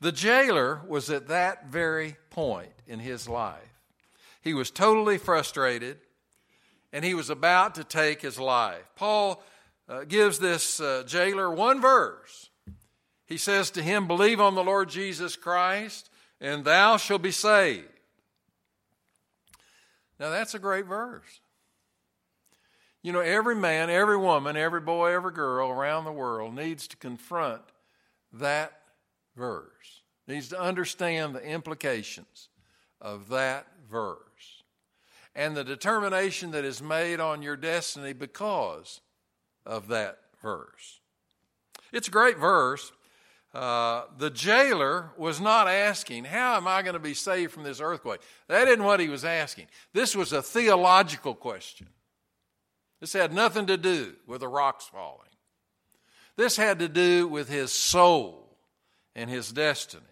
The 0.00 0.12
jailer 0.12 0.82
was 0.86 1.08
at 1.08 1.28
that 1.28 1.68
very 1.68 2.16
point 2.28 2.72
in 2.86 2.98
his 3.00 3.28
life. 3.28 3.56
He 4.42 4.54
was 4.54 4.70
totally 4.70 5.18
frustrated 5.18 5.98
and 6.92 7.04
he 7.04 7.14
was 7.14 7.30
about 7.30 7.76
to 7.76 7.84
take 7.84 8.20
his 8.20 8.38
life. 8.38 8.82
Paul 8.96 9.42
uh, 9.88 10.04
gives 10.04 10.38
this 10.38 10.80
uh, 10.80 11.04
jailer 11.06 11.50
one 11.50 11.80
verse. 11.80 12.50
He 13.26 13.36
says 13.36 13.70
to 13.72 13.82
him, 13.82 14.06
Believe 14.06 14.40
on 14.40 14.54
the 14.54 14.64
Lord 14.64 14.90
Jesus 14.90 15.36
Christ, 15.36 16.10
and 16.40 16.64
thou 16.64 16.96
shalt 16.96 17.22
be 17.22 17.30
saved. 17.30 17.86
Now, 20.20 20.28
that's 20.28 20.54
a 20.54 20.58
great 20.58 20.84
verse. 20.84 21.40
You 23.02 23.12
know, 23.12 23.20
every 23.20 23.56
man, 23.56 23.88
every 23.88 24.18
woman, 24.18 24.54
every 24.54 24.82
boy, 24.82 25.14
every 25.14 25.32
girl 25.32 25.70
around 25.70 26.04
the 26.04 26.12
world 26.12 26.54
needs 26.54 26.86
to 26.88 26.96
confront 26.98 27.62
that 28.34 28.72
verse, 29.34 30.02
needs 30.28 30.48
to 30.50 30.60
understand 30.60 31.34
the 31.34 31.42
implications 31.42 32.50
of 33.00 33.30
that 33.30 33.66
verse 33.90 34.62
and 35.34 35.56
the 35.56 35.64
determination 35.64 36.50
that 36.50 36.66
is 36.66 36.82
made 36.82 37.18
on 37.18 37.40
your 37.40 37.56
destiny 37.56 38.12
because 38.12 39.00
of 39.64 39.88
that 39.88 40.18
verse. 40.42 41.00
It's 41.92 42.08
a 42.08 42.12
great 42.12 42.36
verse. 42.36 42.92
Uh, 43.52 44.04
the 44.18 44.30
jailer 44.30 45.10
was 45.16 45.40
not 45.40 45.66
asking, 45.66 46.24
How 46.24 46.56
am 46.56 46.68
I 46.68 46.82
going 46.82 46.94
to 46.94 47.00
be 47.00 47.14
saved 47.14 47.52
from 47.52 47.64
this 47.64 47.80
earthquake? 47.80 48.20
That 48.48 48.68
isn't 48.68 48.84
what 48.84 49.00
he 49.00 49.08
was 49.08 49.24
asking. 49.24 49.66
This 49.92 50.14
was 50.14 50.32
a 50.32 50.42
theological 50.42 51.34
question. 51.34 51.88
This 53.00 53.12
had 53.12 53.32
nothing 53.32 53.66
to 53.66 53.76
do 53.76 54.14
with 54.26 54.40
the 54.40 54.48
rocks 54.48 54.86
falling. 54.86 55.26
This 56.36 56.56
had 56.56 56.78
to 56.78 56.88
do 56.88 57.26
with 57.26 57.48
his 57.48 57.72
soul 57.72 58.56
and 59.16 59.28
his 59.28 59.50
destiny. 59.50 60.04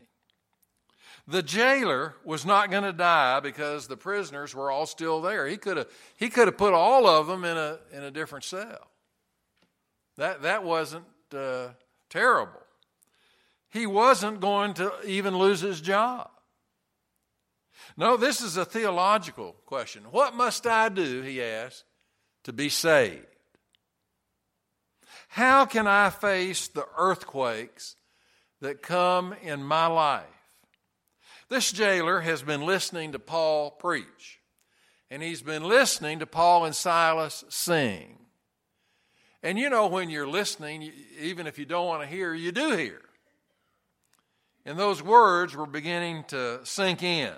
The 1.28 1.42
jailer 1.42 2.14
was 2.24 2.46
not 2.46 2.70
going 2.70 2.84
to 2.84 2.92
die 2.92 3.40
because 3.40 3.86
the 3.86 3.98
prisoners 3.98 4.54
were 4.54 4.70
all 4.70 4.86
still 4.86 5.20
there. 5.20 5.46
He 5.46 5.58
could 5.58 5.76
have 5.76 5.88
he 6.16 6.30
could 6.30 6.48
have 6.48 6.56
put 6.56 6.72
all 6.72 7.06
of 7.06 7.26
them 7.26 7.44
in 7.44 7.56
a 7.56 7.78
in 7.92 8.02
a 8.02 8.10
different 8.10 8.44
cell. 8.44 8.90
That 10.16 10.42
that 10.42 10.64
wasn't 10.64 11.04
uh, 11.34 11.68
terrible. 12.08 12.62
He 13.70 13.86
wasn't 13.86 14.40
going 14.40 14.74
to 14.74 14.92
even 15.04 15.36
lose 15.36 15.60
his 15.60 15.80
job. 15.80 16.30
No, 17.96 18.16
this 18.16 18.40
is 18.40 18.56
a 18.56 18.64
theological 18.64 19.56
question. 19.66 20.04
What 20.10 20.34
must 20.34 20.66
I 20.66 20.88
do, 20.88 21.22
he 21.22 21.42
asked, 21.42 21.84
to 22.44 22.52
be 22.52 22.68
saved? 22.68 23.26
How 25.28 25.66
can 25.66 25.86
I 25.86 26.10
face 26.10 26.68
the 26.68 26.86
earthquakes 26.96 27.96
that 28.60 28.82
come 28.82 29.34
in 29.42 29.62
my 29.62 29.86
life? 29.86 30.24
This 31.48 31.72
jailer 31.72 32.20
has 32.20 32.42
been 32.42 32.62
listening 32.62 33.12
to 33.12 33.18
Paul 33.18 33.70
preach, 33.70 34.40
and 35.10 35.22
he's 35.22 35.42
been 35.42 35.64
listening 35.64 36.18
to 36.18 36.26
Paul 36.26 36.64
and 36.64 36.74
Silas 36.74 37.44
sing. 37.48 38.18
And 39.42 39.58
you 39.58 39.70
know, 39.70 39.86
when 39.86 40.10
you're 40.10 40.28
listening, 40.28 40.92
even 41.20 41.46
if 41.46 41.58
you 41.58 41.64
don't 41.64 41.86
want 41.86 42.02
to 42.02 42.08
hear, 42.08 42.34
you 42.34 42.52
do 42.52 42.76
hear. 42.76 43.00
And 44.68 44.78
those 44.78 45.02
words 45.02 45.56
were 45.56 45.64
beginning 45.64 46.24
to 46.24 46.60
sink 46.62 47.02
in. 47.02 47.32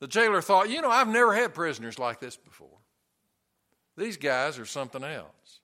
The 0.00 0.08
jailer 0.08 0.42
thought, 0.42 0.68
you 0.68 0.82
know, 0.82 0.90
I've 0.90 1.06
never 1.06 1.32
had 1.32 1.54
prisoners 1.54 1.96
like 1.96 2.18
this 2.18 2.36
before. 2.36 2.80
These 3.96 4.16
guys 4.16 4.58
are 4.58 4.66
something 4.66 5.04
else. 5.04 5.60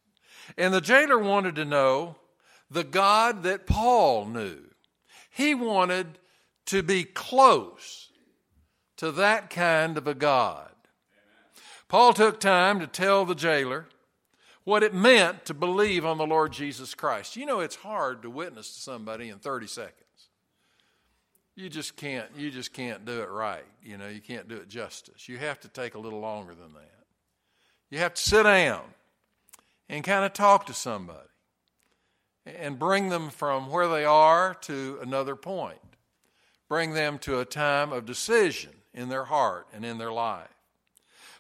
And 0.57 0.73
the 0.73 0.81
jailer 0.81 1.19
wanted 1.19 1.57
to 1.57 1.65
know 1.65 2.15
the 2.71 2.85
God 2.85 3.43
that 3.43 3.67
Paul 3.67 4.27
knew. 4.27 4.61
He 5.29 5.57
wanted 5.57 6.21
to 6.67 6.85
be 6.85 7.03
close 7.03 8.13
to 8.99 9.11
that 9.11 9.51
kind 9.51 9.99
of 9.99 10.07
a 10.07 10.15
God. 10.15 10.71
Paul 11.89 12.13
took 12.13 12.39
time 12.39 12.79
to 12.79 12.87
tell 12.87 13.25
the 13.25 13.35
jailer 13.35 13.87
what 14.67 14.83
it 14.83 14.93
meant 14.93 15.45
to 15.45 15.55
believe 15.55 16.05
on 16.05 16.19
the 16.19 16.27
Lord 16.27 16.53
Jesus 16.53 16.93
Christ. 16.93 17.37
You 17.37 17.47
know, 17.47 17.61
it's 17.61 17.77
hard 17.77 18.23
to 18.23 18.31
witness 18.31 18.75
to 18.75 18.81
somebody 18.81 19.29
in 19.29 19.39
30 19.39 19.69
seconds. 19.69 19.95
You 21.55 21.69
just 21.69 21.97
can't 21.97 22.29
you 22.37 22.51
just 22.51 22.73
can't 22.73 23.05
do 23.05 23.23
it 23.23 23.31
right. 23.31 23.65
You 23.81 23.97
know, 23.97 24.09
you 24.09 24.21
can't 24.21 24.49
do 24.49 24.57
it 24.57 24.69
justice. 24.69 25.29
You 25.29 25.39
have 25.39 25.61
to 25.61 25.69
take 25.69 25.95
a 25.95 26.01
little 26.01 26.19
longer 26.19 26.53
than 26.53 26.75
that. 26.75 27.05
You 27.91 27.99
have 27.99 28.15
to 28.15 28.21
sit 28.21 28.43
down 28.43 28.83
and 29.89 30.03
kind 30.03 30.25
of 30.25 30.33
talk 30.33 30.67
to 30.67 30.75
somebody 30.75 31.29
and 32.45 32.77
bring 32.77 33.09
them 33.09 33.31
from 33.31 33.71
where 33.71 33.87
they 33.87 34.05
are 34.05 34.55
to 34.63 34.99
another 35.01 35.37
point. 35.37 35.79
Bring 36.69 36.93
them 36.93 37.21
to 37.21 37.39
a 37.39 37.45
time 37.45 37.93
of 37.93 38.05
decision 38.05 38.73
in 38.93 39.11
their 39.11 39.27
heart 39.27 39.69
and 39.73 39.85
in 39.85 39.99
their 39.99 40.13
life. 40.13 40.49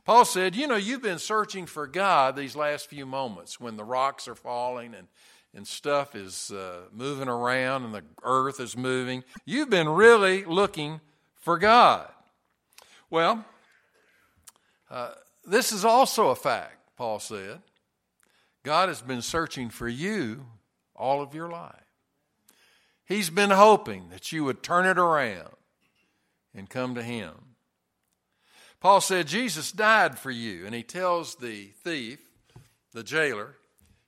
Paul 0.06 0.24
said, 0.24 0.54
You 0.54 0.68
know, 0.68 0.76
you've 0.76 1.02
been 1.02 1.18
searching 1.18 1.66
for 1.66 1.88
God 1.88 2.36
these 2.36 2.54
last 2.54 2.88
few 2.88 3.04
moments 3.04 3.60
when 3.60 3.76
the 3.76 3.82
rocks 3.82 4.28
are 4.28 4.36
falling 4.36 4.94
and, 4.94 5.08
and 5.52 5.66
stuff 5.66 6.14
is 6.14 6.52
uh, 6.52 6.82
moving 6.92 7.28
around 7.28 7.84
and 7.84 7.92
the 7.92 8.04
earth 8.22 8.60
is 8.60 8.76
moving. 8.76 9.24
You've 9.44 9.68
been 9.68 9.88
really 9.88 10.44
looking 10.44 11.00
for 11.34 11.58
God. 11.58 12.08
Well, 13.10 13.44
uh, 14.88 15.14
this 15.44 15.72
is 15.72 15.84
also 15.84 16.28
a 16.28 16.36
fact, 16.36 16.96
Paul 16.96 17.18
said. 17.18 17.60
God 18.62 18.88
has 18.88 19.02
been 19.02 19.22
searching 19.22 19.70
for 19.70 19.88
you 19.88 20.46
all 20.94 21.20
of 21.20 21.34
your 21.34 21.48
life. 21.48 21.74
He's 23.04 23.30
been 23.30 23.50
hoping 23.50 24.08
that 24.10 24.30
you 24.30 24.44
would 24.44 24.62
turn 24.62 24.86
it 24.86 24.98
around 24.98 25.54
and 26.54 26.70
come 26.70 26.94
to 26.94 27.02
Him. 27.02 27.45
Paul 28.80 29.00
said, 29.00 29.26
Jesus 29.26 29.72
died 29.72 30.18
for 30.18 30.30
you. 30.30 30.66
And 30.66 30.74
he 30.74 30.82
tells 30.82 31.36
the 31.36 31.66
thief, 31.82 32.18
the 32.92 33.02
jailer, 33.02 33.56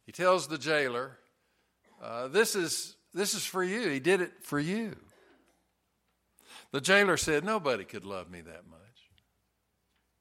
he 0.04 0.12
tells 0.12 0.48
the 0.48 0.58
jailer, 0.58 1.18
uh, 2.02 2.28
this, 2.28 2.54
is, 2.54 2.96
this 3.12 3.34
is 3.34 3.44
for 3.44 3.62
you. 3.62 3.88
He 3.88 4.00
did 4.00 4.20
it 4.20 4.32
for 4.42 4.58
you. 4.58 4.96
The 6.70 6.80
jailer 6.80 7.16
said, 7.16 7.44
Nobody 7.44 7.84
could 7.84 8.04
love 8.04 8.30
me 8.30 8.40
that 8.42 8.68
much, 8.68 8.78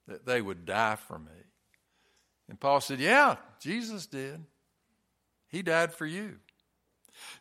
that 0.08 0.26
they 0.26 0.42
would 0.42 0.66
die 0.66 0.96
for 0.96 1.20
me. 1.20 1.32
And 2.50 2.60
Paul 2.60 2.82
said, 2.82 3.00
Yeah, 3.00 3.36
Jesus 3.60 4.08
did. 4.08 4.44
He 5.50 5.62
died 5.62 5.94
for 5.94 6.06
you. 6.06 6.38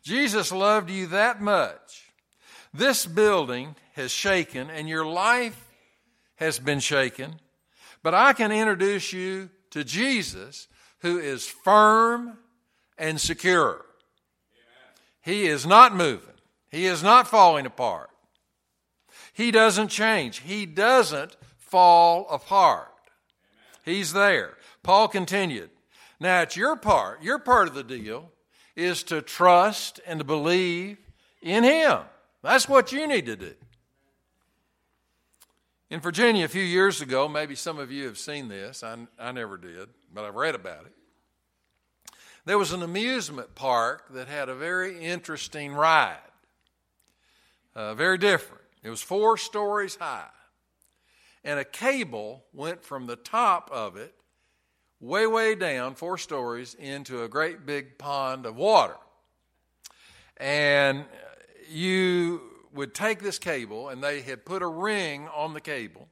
Jesus 0.03 0.51
loved 0.51 0.89
you 0.89 1.07
that 1.07 1.41
much. 1.41 2.11
This 2.73 3.05
building 3.05 3.75
has 3.93 4.11
shaken, 4.11 4.69
and 4.69 4.87
your 4.87 5.05
life 5.05 5.66
has 6.37 6.59
been 6.59 6.79
shaken, 6.79 7.35
but 8.01 8.13
I 8.13 8.33
can 8.33 8.51
introduce 8.51 9.13
you 9.13 9.49
to 9.71 9.83
Jesus 9.83 10.67
who 10.99 11.19
is 11.19 11.45
firm 11.45 12.37
and 12.97 13.19
secure. 13.19 13.85
He 15.21 15.47
is 15.47 15.65
not 15.65 15.95
moving, 15.95 16.35
He 16.71 16.85
is 16.85 17.03
not 17.03 17.27
falling 17.27 17.65
apart. 17.65 18.09
He 19.33 19.51
doesn't 19.51 19.89
change, 19.89 20.39
He 20.39 20.65
doesn't 20.65 21.35
fall 21.57 22.27
apart. 22.29 22.93
He's 23.83 24.13
there. 24.13 24.57
Paul 24.83 25.07
continued. 25.07 25.69
Now, 26.19 26.41
it's 26.41 26.57
your 26.57 26.75
part, 26.75 27.21
your 27.21 27.39
part 27.39 27.67
of 27.67 27.73
the 27.73 27.83
deal 27.83 28.31
is 28.75 29.03
to 29.03 29.21
trust 29.21 29.99
and 30.07 30.19
to 30.19 30.23
believe 30.23 30.97
in 31.41 31.63
Him. 31.63 31.99
That's 32.41 32.69
what 32.69 32.91
you 32.91 33.07
need 33.07 33.25
to 33.25 33.35
do. 33.35 33.53
In 35.89 36.01
Virginia, 36.01 36.43
a 36.43 36.49
few 36.49 36.63
years 36.63 36.99
ago, 36.99 37.29
maybe 37.29 37.55
some 37.55 37.79
of 37.79 37.93
you 37.93 38.07
have 38.07 38.17
seen 38.17 38.49
this. 38.49 38.83
I, 38.83 38.97
I 39.17 39.31
never 39.31 39.55
did, 39.55 39.87
but 40.13 40.25
I've 40.25 40.35
read 40.35 40.53
about 40.53 40.85
it. 40.85 40.91
There 42.43 42.57
was 42.57 42.73
an 42.73 42.83
amusement 42.83 43.55
park 43.55 44.13
that 44.13 44.27
had 44.27 44.49
a 44.49 44.55
very 44.55 44.99
interesting 44.99 45.73
ride, 45.73 46.17
uh, 47.73 47.93
very 47.93 48.17
different. 48.17 48.63
It 48.83 48.89
was 48.89 49.01
four 49.01 49.37
stories 49.37 49.95
high, 49.95 50.27
and 51.45 51.57
a 51.57 51.65
cable 51.65 52.43
went 52.53 52.83
from 52.83 53.07
the 53.07 53.15
top 53.15 53.69
of 53.71 53.95
it 53.95 54.13
way, 54.99 55.25
way 55.25 55.55
down, 55.55 55.95
four 55.95 56.17
stories, 56.17 56.73
into 56.73 57.23
a 57.23 57.29
great 57.29 57.65
big 57.65 57.97
pond 57.97 58.45
of 58.45 58.57
water. 58.57 58.97
And 60.35 61.05
you 61.69 62.41
would 62.77 62.93
take 62.93 63.19
this 63.19 63.37
cable 63.37 63.89
and 63.89 64.01
they 64.01 64.21
had 64.21 64.45
put 64.45 64.61
a 64.61 64.67
ring 64.67 65.27
on 65.35 65.53
the 65.53 65.61
cable 65.61 66.07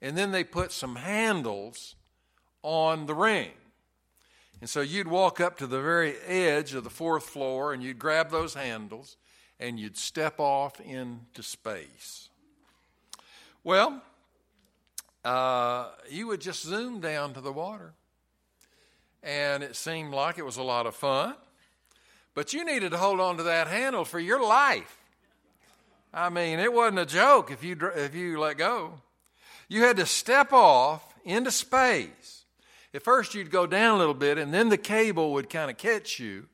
and 0.00 0.16
then 0.16 0.30
they 0.30 0.44
put 0.44 0.72
some 0.72 0.96
handles 0.96 1.96
on 2.62 3.06
the 3.06 3.14
ring. 3.14 3.50
And 4.60 4.70
so 4.70 4.80
you'd 4.80 5.08
walk 5.08 5.40
up 5.40 5.58
to 5.58 5.66
the 5.66 5.80
very 5.80 6.16
edge 6.26 6.74
of 6.74 6.84
the 6.84 6.90
fourth 6.90 7.24
floor 7.24 7.72
and 7.72 7.82
you'd 7.82 7.98
grab 7.98 8.30
those 8.30 8.54
handles 8.54 9.16
and 9.60 9.78
you'd 9.78 9.96
step 9.96 10.38
off 10.38 10.80
into 10.80 11.42
space. 11.42 12.28
Well, 13.64 14.02
uh, 15.24 15.90
you 16.08 16.26
would 16.28 16.40
just 16.40 16.62
zoom 16.62 17.00
down 17.00 17.34
to 17.34 17.40
the 17.40 17.52
water. 17.52 17.92
And 19.22 19.62
it 19.62 19.74
seemed 19.74 20.14
like 20.14 20.38
it 20.38 20.44
was 20.44 20.56
a 20.56 20.62
lot 20.62 20.86
of 20.86 20.94
fun. 20.94 21.34
But 22.34 22.52
you 22.52 22.64
needed 22.64 22.92
to 22.92 22.98
hold 22.98 23.18
on 23.20 23.36
to 23.38 23.42
that 23.42 23.66
handle 23.66 24.04
for 24.04 24.20
your 24.20 24.42
life. 24.42 24.97
I 26.12 26.30
mean, 26.30 26.58
it 26.58 26.72
wasn't 26.72 27.00
a 27.00 27.06
joke 27.06 27.50
if 27.50 27.62
you, 27.62 27.76
if 27.94 28.14
you 28.14 28.38
let 28.38 28.58
go. 28.58 29.00
You 29.68 29.82
had 29.82 29.98
to 29.98 30.06
step 30.06 30.52
off 30.52 31.14
into 31.24 31.50
space. 31.50 32.44
At 32.94 33.02
first, 33.02 33.34
you'd 33.34 33.50
go 33.50 33.66
down 33.66 33.96
a 33.96 33.98
little 33.98 34.14
bit, 34.14 34.38
and 34.38 34.52
then 34.52 34.70
the 34.70 34.78
cable 34.78 35.34
would 35.34 35.50
kind 35.50 35.70
of 35.70 35.76
catch 35.76 36.18
you, 36.18 36.46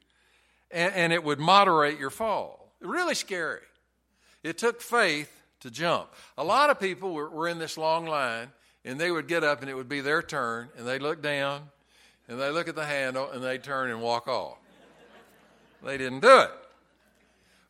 and, 0.70 0.92
and 0.94 1.12
it 1.12 1.22
would 1.22 1.38
moderate 1.38 1.98
your 1.98 2.10
fall. 2.10 2.72
Really 2.80 3.14
scary. 3.14 3.60
It 4.42 4.58
took 4.58 4.80
faith 4.80 5.30
to 5.60 5.70
jump. 5.70 6.08
A 6.36 6.44
lot 6.44 6.70
of 6.70 6.80
people 6.80 7.14
were, 7.14 7.30
were 7.30 7.48
in 7.48 7.58
this 7.58 7.78
long 7.78 8.04
line, 8.06 8.48
and 8.84 9.00
they 9.00 9.10
would 9.10 9.28
get 9.28 9.44
up, 9.44 9.60
and 9.60 9.70
it 9.70 9.74
would 9.74 9.88
be 9.88 10.00
their 10.00 10.22
turn, 10.22 10.68
and 10.76 10.86
they'd 10.86 11.00
look 11.00 11.22
down, 11.22 11.62
and 12.28 12.40
they 12.40 12.50
look 12.50 12.68
at 12.68 12.74
the 12.74 12.84
handle, 12.84 13.30
and 13.30 13.42
they'd 13.42 13.62
turn 13.62 13.90
and 13.90 14.02
walk 14.02 14.26
off. 14.26 14.58
They 15.84 15.96
didn't 15.96 16.20
do 16.20 16.40
it. 16.40 16.50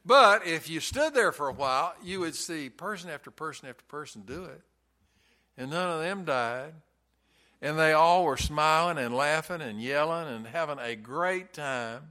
But 0.06 0.46
if 0.46 0.68
you 0.68 0.80
stood 0.80 1.14
there 1.14 1.32
for 1.32 1.48
a 1.48 1.52
while, 1.52 1.94
you 2.02 2.20
would 2.20 2.34
see 2.34 2.68
person 2.68 3.08
after 3.10 3.30
person 3.30 3.68
after 3.68 3.84
person 3.84 4.22
do 4.26 4.44
it. 4.44 4.60
And 5.56 5.70
none 5.70 5.90
of 5.90 6.00
them 6.00 6.24
died. 6.24 6.74
And 7.62 7.78
they 7.78 7.92
all 7.92 8.24
were 8.24 8.36
smiling 8.36 8.98
and 8.98 9.14
laughing 9.14 9.62
and 9.62 9.80
yelling 9.80 10.28
and 10.28 10.46
having 10.46 10.78
a 10.78 10.94
great 10.94 11.54
time. 11.54 12.02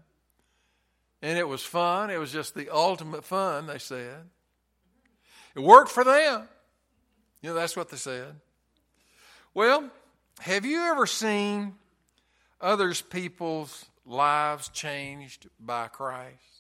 And 1.21 1.37
it 1.37 1.47
was 1.47 1.61
fun. 1.61 2.09
It 2.09 2.17
was 2.17 2.31
just 2.31 2.55
the 2.55 2.69
ultimate 2.69 3.23
fun, 3.23 3.67
they 3.67 3.77
said. 3.77 4.25
It 5.55 5.59
worked 5.59 5.91
for 5.91 6.03
them. 6.03 6.47
You 7.41 7.49
know, 7.49 7.55
that's 7.55 7.75
what 7.75 7.89
they 7.89 7.97
said. 7.97 8.35
Well, 9.53 9.91
have 10.39 10.65
you 10.65 10.81
ever 10.81 11.05
seen 11.05 11.75
others 12.59 13.01
people's 13.01 13.85
lives 14.05 14.69
changed 14.69 15.47
by 15.59 15.89
Christ? 15.89 16.52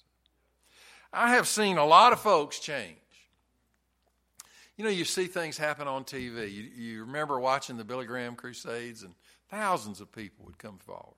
I 1.13 1.29
have 1.35 1.47
seen 1.47 1.77
a 1.77 1.85
lot 1.85 2.11
of 2.11 2.19
folks 2.19 2.59
change. 2.59 2.97
You 4.75 4.83
know, 4.83 4.89
you 4.89 5.05
see 5.05 5.25
things 5.25 5.57
happen 5.57 5.87
on 5.87 6.03
TV. 6.03 6.51
You, 6.51 6.63
you 6.75 7.05
remember 7.05 7.39
watching 7.39 7.77
the 7.77 7.83
Billy 7.83 8.05
Graham 8.05 8.35
Crusades, 8.35 9.03
and 9.03 9.13
thousands 9.49 10.01
of 10.01 10.11
people 10.11 10.45
would 10.45 10.57
come 10.57 10.79
forward, 10.79 11.13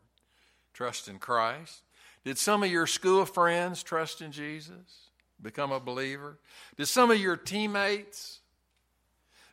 trust 0.73 1.07
in 1.07 1.17
Christ. 1.19 1.81
Did 2.25 2.37
some 2.37 2.63
of 2.63 2.69
your 2.69 2.87
school 2.87 3.23
friends 3.23 3.81
trust 3.81 4.21
in 4.21 4.33
Jesus, 4.33 5.09
become 5.41 5.71
a 5.71 5.79
believer? 5.79 6.39
Did 6.75 6.87
some 6.87 7.09
of 7.09 7.17
your 7.17 7.37
teammates? 7.37 8.41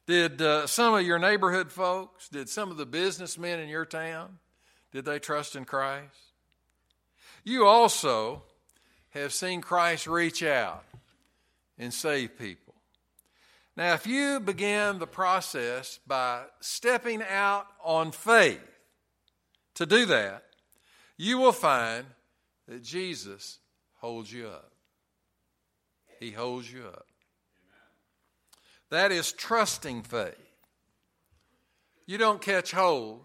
Did 0.06 0.42
uh, 0.42 0.66
some 0.66 0.94
of 0.94 1.02
your 1.02 1.20
neighborhood 1.20 1.70
folks? 1.70 2.28
Did 2.28 2.48
some 2.48 2.72
of 2.72 2.76
the 2.76 2.86
businessmen 2.86 3.60
in 3.60 3.68
your 3.68 3.84
town? 3.84 4.38
Did 4.90 5.04
they 5.04 5.20
trust 5.20 5.54
in 5.54 5.64
Christ? 5.64 6.32
You 7.44 7.66
also 7.66 8.42
have 9.12 9.32
seen 9.32 9.60
Christ 9.60 10.06
reach 10.06 10.42
out 10.42 10.84
and 11.78 11.92
save 11.92 12.38
people. 12.38 12.74
Now, 13.76 13.94
if 13.94 14.06
you 14.06 14.40
begin 14.40 14.98
the 14.98 15.06
process 15.06 15.98
by 16.06 16.42
stepping 16.60 17.22
out 17.22 17.66
on 17.82 18.12
faith 18.12 18.60
to 19.74 19.86
do 19.86 20.06
that, 20.06 20.44
you 21.16 21.38
will 21.38 21.52
find 21.52 22.04
that 22.68 22.82
Jesus 22.82 23.58
holds 24.00 24.32
you 24.32 24.48
up. 24.48 24.72
He 26.20 26.30
holds 26.30 26.70
you 26.70 26.84
up. 26.86 27.06
That 28.90 29.10
is 29.10 29.32
trusting 29.32 30.02
faith. 30.02 30.34
You 32.06 32.18
don't 32.18 32.42
catch 32.42 32.72
hold 32.72 33.22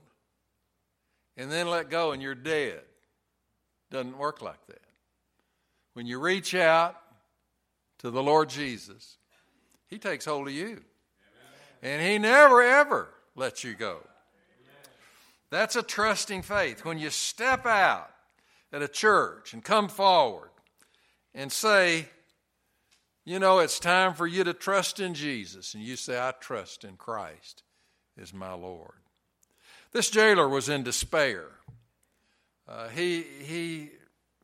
and 1.35 1.51
then 1.51 1.67
let 1.67 1.89
go 1.89 2.11
and 2.11 2.21
you're 2.21 2.35
dead. 2.35 2.81
Doesn't 3.91 4.17
work 4.17 4.41
like 4.41 4.65
that. 4.67 4.86
When 5.97 6.05
you 6.05 6.19
reach 6.19 6.53
out 6.53 6.95
to 7.97 8.11
the 8.11 8.21
Lord 8.21 8.49
Jesus, 8.49 9.17
He 9.87 9.97
takes 9.97 10.25
hold 10.25 10.47
of 10.47 10.53
you. 10.53 10.83
And 11.81 11.99
He 12.03 12.19
never, 12.19 12.61
ever 12.61 13.09
lets 13.35 13.63
you 13.63 13.73
go. 13.73 14.01
That's 15.49 15.75
a 15.75 15.81
trusting 15.81 16.43
faith. 16.43 16.85
When 16.85 16.99
you 16.99 17.09
step 17.09 17.65
out 17.65 18.11
at 18.71 18.83
a 18.83 18.87
church 18.87 19.55
and 19.55 19.63
come 19.63 19.89
forward 19.89 20.51
and 21.33 21.51
say, 21.51 22.05
you 23.25 23.39
know, 23.39 23.57
it's 23.57 23.79
time 23.79 24.13
for 24.13 24.27
you 24.27 24.43
to 24.43 24.53
trust 24.53 24.99
in 24.99 25.15
Jesus, 25.15 25.73
and 25.73 25.81
you 25.81 25.95
say, 25.95 26.19
I 26.19 26.31
trust 26.39 26.83
in 26.83 26.95
Christ 26.97 27.63
as 28.21 28.35
my 28.35 28.53
Lord. 28.53 28.93
This 29.93 30.11
jailer 30.11 30.47
was 30.47 30.69
in 30.69 30.83
despair. 30.83 31.47
Uh, 32.67 32.87
he, 32.89 33.23
he 33.23 33.89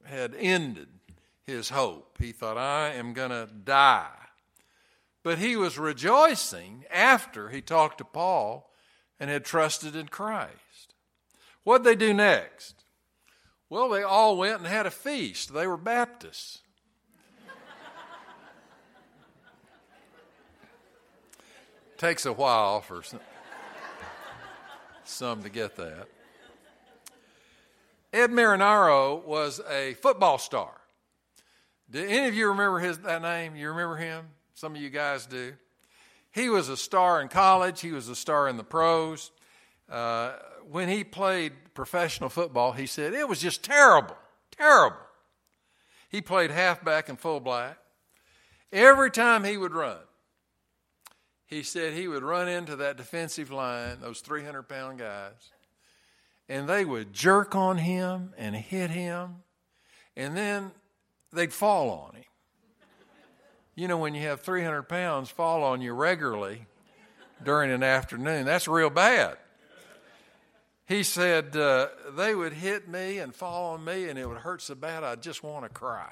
had 0.03 0.33
ended 0.33 0.87
his 1.45 1.69
hope. 1.69 2.17
He 2.19 2.31
thought, 2.31 2.57
I 2.57 2.93
am 2.93 3.13
going 3.13 3.31
to 3.31 3.47
die. 3.47 4.09
But 5.23 5.37
he 5.39 5.55
was 5.55 5.77
rejoicing 5.77 6.83
after 6.91 7.49
he 7.49 7.61
talked 7.61 7.99
to 7.99 8.03
Paul 8.03 8.69
and 9.19 9.29
had 9.29 9.45
trusted 9.45 9.95
in 9.95 10.07
Christ. 10.07 10.95
What'd 11.63 11.85
they 11.85 11.95
do 11.95 12.13
next? 12.13 12.83
Well, 13.69 13.87
they 13.89 14.03
all 14.03 14.37
went 14.37 14.57
and 14.59 14.67
had 14.67 14.85
a 14.85 14.91
feast. 14.91 15.53
They 15.53 15.65
were 15.65 15.77
Baptists. 15.77 16.59
Takes 21.97 22.25
a 22.25 22.33
while 22.33 22.81
for 22.81 23.01
some, 23.01 23.21
some 25.05 25.41
to 25.43 25.49
get 25.49 25.77
that. 25.77 26.07
Ed 28.11 28.29
Marinaro 28.29 29.23
was 29.25 29.61
a 29.69 29.93
football 29.95 30.37
star. 30.37 30.82
Do 31.93 32.03
any 32.03 32.27
of 32.27 32.33
you 32.33 32.47
remember 32.47 32.79
his 32.79 32.97
that 32.99 33.21
name? 33.21 33.55
You 33.55 33.69
remember 33.69 33.97
him? 33.97 34.25
Some 34.55 34.75
of 34.75 34.81
you 34.81 34.89
guys 34.89 35.27
do. 35.27 35.53
He 36.31 36.49
was 36.49 36.67
a 36.67 36.75
star 36.75 37.21
in 37.21 37.27
college. 37.27 37.81
He 37.81 37.91
was 37.91 38.09
a 38.09 38.15
star 38.15 38.47
in 38.47 38.57
the 38.57 38.63
pros. 38.63 39.31
Uh, 39.87 40.31
when 40.71 40.89
he 40.89 41.03
played 41.03 41.53
professional 41.75 42.29
football, 42.29 42.71
he 42.71 42.87
said 42.87 43.13
it 43.13 43.29
was 43.29 43.39
just 43.39 43.63
terrible, 43.63 44.17
terrible. 44.49 44.97
He 46.09 46.19
played 46.19 46.49
halfback 46.49 47.09
and 47.09 47.19
fullback. 47.19 47.77
Every 48.71 49.11
time 49.11 49.43
he 49.43 49.55
would 49.55 49.73
run, 49.73 49.99
he 51.45 51.61
said 51.61 51.93
he 51.93 52.07
would 52.07 52.23
run 52.23 52.47
into 52.47 52.75
that 52.77 52.97
defensive 52.97 53.51
line, 53.51 53.97
those 54.01 54.21
300 54.21 54.63
pound 54.63 54.97
guys, 54.97 55.51
and 56.49 56.67
they 56.67 56.85
would 56.85 57.13
jerk 57.13 57.53
on 57.53 57.77
him 57.77 58.33
and 58.35 58.55
hit 58.55 58.89
him, 58.89 59.43
and 60.15 60.35
then 60.35 60.71
they'd 61.33 61.53
fall 61.53 61.89
on 61.89 62.15
him. 62.15 62.23
You 63.75 63.87
know, 63.87 63.97
when 63.97 64.13
you 64.13 64.21
have 64.27 64.41
300 64.41 64.83
pounds 64.83 65.29
fall 65.29 65.63
on 65.63 65.81
you 65.81 65.93
regularly 65.93 66.67
during 67.43 67.71
an 67.71 67.81
afternoon, 67.81 68.45
that's 68.45 68.67
real 68.67 68.89
bad. 68.89 69.37
He 70.85 71.03
said 71.03 71.55
uh, 71.55 71.87
they 72.15 72.35
would 72.35 72.53
hit 72.53 72.87
me 72.87 73.17
and 73.17 73.33
fall 73.33 73.73
on 73.73 73.83
me, 73.83 74.09
and 74.09 74.19
it 74.19 74.27
would 74.27 74.39
hurt 74.39 74.61
so 74.61 74.75
bad 74.75 75.03
I'd 75.03 75.23
just 75.23 75.41
want 75.41 75.65
to 75.65 75.69
cry. 75.69 76.11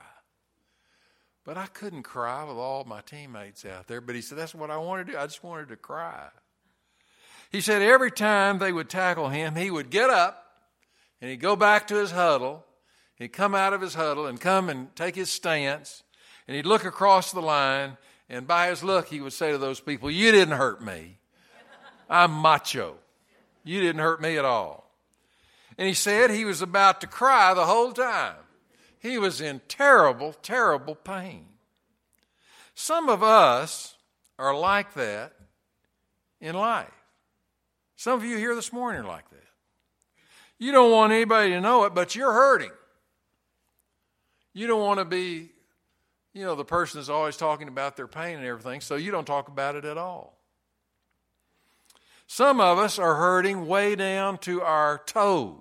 But 1.43 1.57
I 1.57 1.65
couldn't 1.65 2.03
cry 2.03 2.43
with 2.43 2.57
all 2.57 2.83
my 2.85 3.01
teammates 3.01 3.65
out 3.65 3.87
there. 3.87 4.01
But 4.01 4.15
he 4.15 4.21
said, 4.21 4.37
That's 4.37 4.55
what 4.55 4.71
I 4.71 4.77
wanted 4.77 5.07
to 5.07 5.13
do. 5.13 5.17
I 5.17 5.25
just 5.25 5.43
wanted 5.43 5.69
to 5.69 5.75
cry. 5.75 6.29
He 7.51 7.61
said, 7.61 7.81
Every 7.81 8.11
time 8.11 8.59
they 8.59 8.71
would 8.71 8.89
tackle 8.89 9.29
him, 9.29 9.55
he 9.55 9.71
would 9.71 9.89
get 9.89 10.09
up 10.09 10.45
and 11.19 11.29
he'd 11.29 11.37
go 11.37 11.55
back 11.55 11.87
to 11.87 11.95
his 11.95 12.11
huddle. 12.11 12.65
He'd 13.21 13.33
come 13.33 13.53
out 13.53 13.71
of 13.71 13.81
his 13.81 13.93
huddle 13.93 14.25
and 14.25 14.41
come 14.41 14.67
and 14.67 14.95
take 14.95 15.13
his 15.13 15.29
stance. 15.29 16.01
And 16.47 16.55
he'd 16.55 16.65
look 16.65 16.85
across 16.85 17.31
the 17.31 17.39
line. 17.39 17.97
And 18.27 18.47
by 18.47 18.69
his 18.69 18.83
look, 18.83 19.09
he 19.09 19.21
would 19.21 19.31
say 19.31 19.51
to 19.51 19.59
those 19.59 19.79
people, 19.79 20.09
You 20.09 20.31
didn't 20.31 20.57
hurt 20.57 20.83
me. 20.83 21.19
I'm 22.09 22.31
macho. 22.31 22.95
You 23.63 23.79
didn't 23.79 24.01
hurt 24.01 24.23
me 24.23 24.39
at 24.39 24.45
all. 24.45 24.89
And 25.77 25.87
he 25.87 25.93
said 25.93 26.31
he 26.31 26.45
was 26.45 26.63
about 26.63 26.99
to 27.01 27.07
cry 27.07 27.53
the 27.53 27.67
whole 27.67 27.91
time. 27.91 28.37
He 28.97 29.19
was 29.19 29.39
in 29.39 29.61
terrible, 29.67 30.33
terrible 30.41 30.95
pain. 30.95 31.45
Some 32.73 33.07
of 33.07 33.21
us 33.21 33.97
are 34.39 34.57
like 34.57 34.95
that 34.95 35.33
in 36.39 36.55
life. 36.55 36.89
Some 37.97 38.17
of 38.17 38.25
you 38.25 38.37
here 38.37 38.55
this 38.55 38.73
morning 38.73 39.01
are 39.01 39.07
like 39.07 39.29
that. 39.29 39.37
You 40.57 40.71
don't 40.71 40.89
want 40.89 41.13
anybody 41.13 41.51
to 41.51 41.61
know 41.61 41.83
it, 41.83 41.93
but 41.93 42.15
you're 42.15 42.33
hurting. 42.33 42.71
You 44.53 44.67
don't 44.67 44.81
want 44.81 44.99
to 44.99 45.05
be, 45.05 45.49
you 46.33 46.43
know, 46.43 46.55
the 46.55 46.65
person 46.65 46.99
that's 46.99 47.09
always 47.09 47.37
talking 47.37 47.67
about 47.67 47.95
their 47.95 48.07
pain 48.07 48.37
and 48.37 48.45
everything, 48.45 48.81
so 48.81 48.95
you 48.95 49.11
don't 49.11 49.25
talk 49.25 49.47
about 49.47 49.75
it 49.75 49.85
at 49.85 49.97
all. 49.97 50.37
Some 52.27 52.61
of 52.61 52.77
us 52.77 52.97
are 52.97 53.15
hurting 53.15 53.67
way 53.67 53.95
down 53.95 54.37
to 54.39 54.61
our 54.61 55.01
toes 55.05 55.57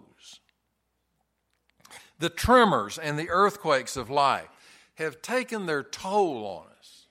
the 2.20 2.29
tremors 2.29 2.98
and 2.98 3.18
the 3.18 3.31
earthquakes 3.31 3.96
of 3.96 4.09
life 4.09 4.48
have 4.94 5.20
taken 5.22 5.66
their 5.66 5.83
toll 5.83 6.46
on 6.46 6.66
us. 6.79 7.07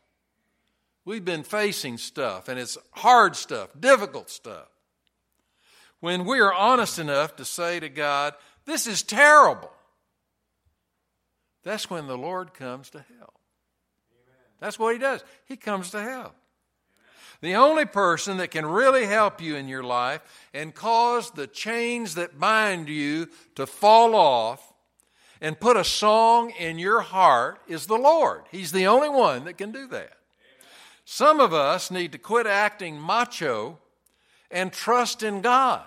We've 1.03 1.25
been 1.25 1.43
facing 1.43 1.97
stuff, 1.97 2.47
and 2.47 2.59
it's 2.59 2.77
hard 2.91 3.35
stuff, 3.35 3.69
difficult 3.77 4.29
stuff. 4.29 4.67
When 5.99 6.25
we 6.25 6.39
are 6.39 6.53
honest 6.53 6.99
enough 6.99 7.35
to 7.37 7.45
say 7.45 7.79
to 7.79 7.89
God, 7.89 8.35
This 8.65 8.85
is 8.85 9.01
terrible, 9.01 9.71
that's 11.69 11.87
when 11.87 12.07
the 12.07 12.17
Lord 12.17 12.55
comes 12.55 12.89
to 12.89 13.05
help. 13.19 13.35
That's 14.59 14.79
what 14.79 14.93
He 14.93 14.99
does. 14.99 15.23
He 15.45 15.55
comes 15.55 15.91
to 15.91 16.01
help. 16.01 16.35
The 17.41 17.53
only 17.53 17.85
person 17.85 18.37
that 18.37 18.49
can 18.49 18.65
really 18.65 19.05
help 19.05 19.39
you 19.39 19.55
in 19.55 19.67
your 19.67 19.83
life 19.83 20.21
and 20.51 20.73
cause 20.73 21.29
the 21.29 21.45
chains 21.45 22.15
that 22.15 22.39
bind 22.39 22.89
you 22.89 23.27
to 23.53 23.67
fall 23.67 24.15
off 24.15 24.73
and 25.41 25.59
put 25.59 25.77
a 25.77 25.83
song 25.83 26.49
in 26.59 26.79
your 26.79 27.01
heart 27.01 27.61
is 27.67 27.85
the 27.85 27.99
Lord. 27.99 28.41
He's 28.51 28.71
the 28.71 28.87
only 28.87 29.07
one 29.07 29.45
that 29.45 29.59
can 29.59 29.71
do 29.71 29.87
that. 29.89 30.13
Some 31.05 31.39
of 31.39 31.53
us 31.53 31.91
need 31.91 32.11
to 32.13 32.17
quit 32.17 32.47
acting 32.47 32.99
macho 32.99 33.77
and 34.49 34.73
trust 34.73 35.21
in 35.21 35.41
God. 35.41 35.85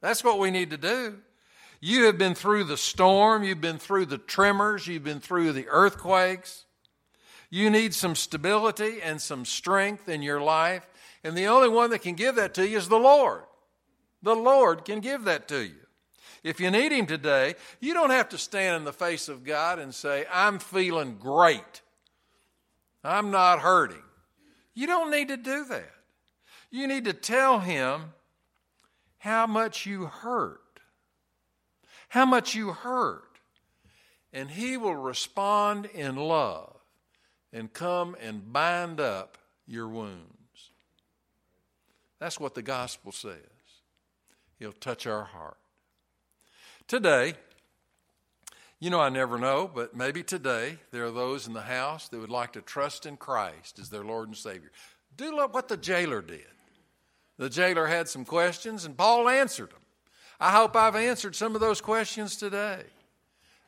That's 0.00 0.24
what 0.24 0.38
we 0.38 0.50
need 0.50 0.70
to 0.70 0.78
do. 0.78 1.18
You 1.84 2.04
have 2.04 2.16
been 2.16 2.36
through 2.36 2.64
the 2.64 2.76
storm, 2.76 3.42
you've 3.42 3.60
been 3.60 3.80
through 3.80 4.06
the 4.06 4.16
tremors, 4.16 4.86
you've 4.86 5.02
been 5.02 5.18
through 5.18 5.52
the 5.52 5.66
earthquakes. 5.68 6.64
You 7.50 7.70
need 7.70 7.92
some 7.92 8.14
stability 8.14 9.02
and 9.02 9.20
some 9.20 9.44
strength 9.44 10.08
in 10.08 10.22
your 10.22 10.40
life, 10.40 10.86
and 11.24 11.36
the 11.36 11.46
only 11.46 11.68
one 11.68 11.90
that 11.90 12.02
can 12.02 12.14
give 12.14 12.36
that 12.36 12.54
to 12.54 12.68
you 12.68 12.78
is 12.78 12.88
the 12.88 13.00
Lord. 13.00 13.42
The 14.22 14.36
Lord 14.36 14.84
can 14.84 15.00
give 15.00 15.24
that 15.24 15.48
to 15.48 15.64
you. 15.64 15.74
If 16.44 16.60
you 16.60 16.70
need 16.70 16.92
Him 16.92 17.06
today, 17.06 17.56
you 17.80 17.94
don't 17.94 18.10
have 18.10 18.28
to 18.28 18.38
stand 18.38 18.76
in 18.76 18.84
the 18.84 18.92
face 18.92 19.28
of 19.28 19.42
God 19.42 19.80
and 19.80 19.92
say, 19.92 20.24
I'm 20.32 20.60
feeling 20.60 21.16
great. 21.18 21.82
I'm 23.02 23.32
not 23.32 23.58
hurting. 23.58 24.04
You 24.72 24.86
don't 24.86 25.10
need 25.10 25.26
to 25.28 25.36
do 25.36 25.64
that. 25.64 25.90
You 26.70 26.86
need 26.86 27.06
to 27.06 27.12
tell 27.12 27.58
Him 27.58 28.14
how 29.18 29.48
much 29.48 29.84
you 29.84 30.06
hurt. 30.06 30.61
How 32.12 32.26
much 32.26 32.54
you 32.54 32.72
hurt. 32.72 33.38
And 34.34 34.50
He 34.50 34.76
will 34.76 34.94
respond 34.94 35.86
in 35.86 36.16
love 36.16 36.76
and 37.54 37.72
come 37.72 38.16
and 38.20 38.52
bind 38.52 39.00
up 39.00 39.38
your 39.66 39.88
wounds. 39.88 40.70
That's 42.18 42.38
what 42.38 42.54
the 42.54 42.60
gospel 42.60 43.12
says. 43.12 43.38
He'll 44.58 44.74
touch 44.74 45.06
our 45.06 45.24
heart. 45.24 45.56
Today, 46.86 47.32
you 48.78 48.90
know, 48.90 49.00
I 49.00 49.08
never 49.08 49.38
know, 49.38 49.70
but 49.74 49.96
maybe 49.96 50.22
today 50.22 50.80
there 50.90 51.06
are 51.06 51.10
those 51.10 51.46
in 51.46 51.54
the 51.54 51.62
house 51.62 52.10
that 52.10 52.20
would 52.20 52.28
like 52.28 52.52
to 52.52 52.60
trust 52.60 53.06
in 53.06 53.16
Christ 53.16 53.78
as 53.78 53.88
their 53.88 54.04
Lord 54.04 54.28
and 54.28 54.36
Savior. 54.36 54.70
Do 55.16 55.34
what 55.34 55.68
the 55.68 55.78
jailer 55.78 56.20
did. 56.20 56.44
The 57.38 57.48
jailer 57.48 57.86
had 57.86 58.06
some 58.06 58.26
questions, 58.26 58.84
and 58.84 58.98
Paul 58.98 59.30
answered 59.30 59.70
them. 59.70 59.81
I 60.42 60.50
hope 60.50 60.74
I've 60.74 60.96
answered 60.96 61.36
some 61.36 61.54
of 61.54 61.60
those 61.60 61.80
questions 61.80 62.34
today. 62.34 62.82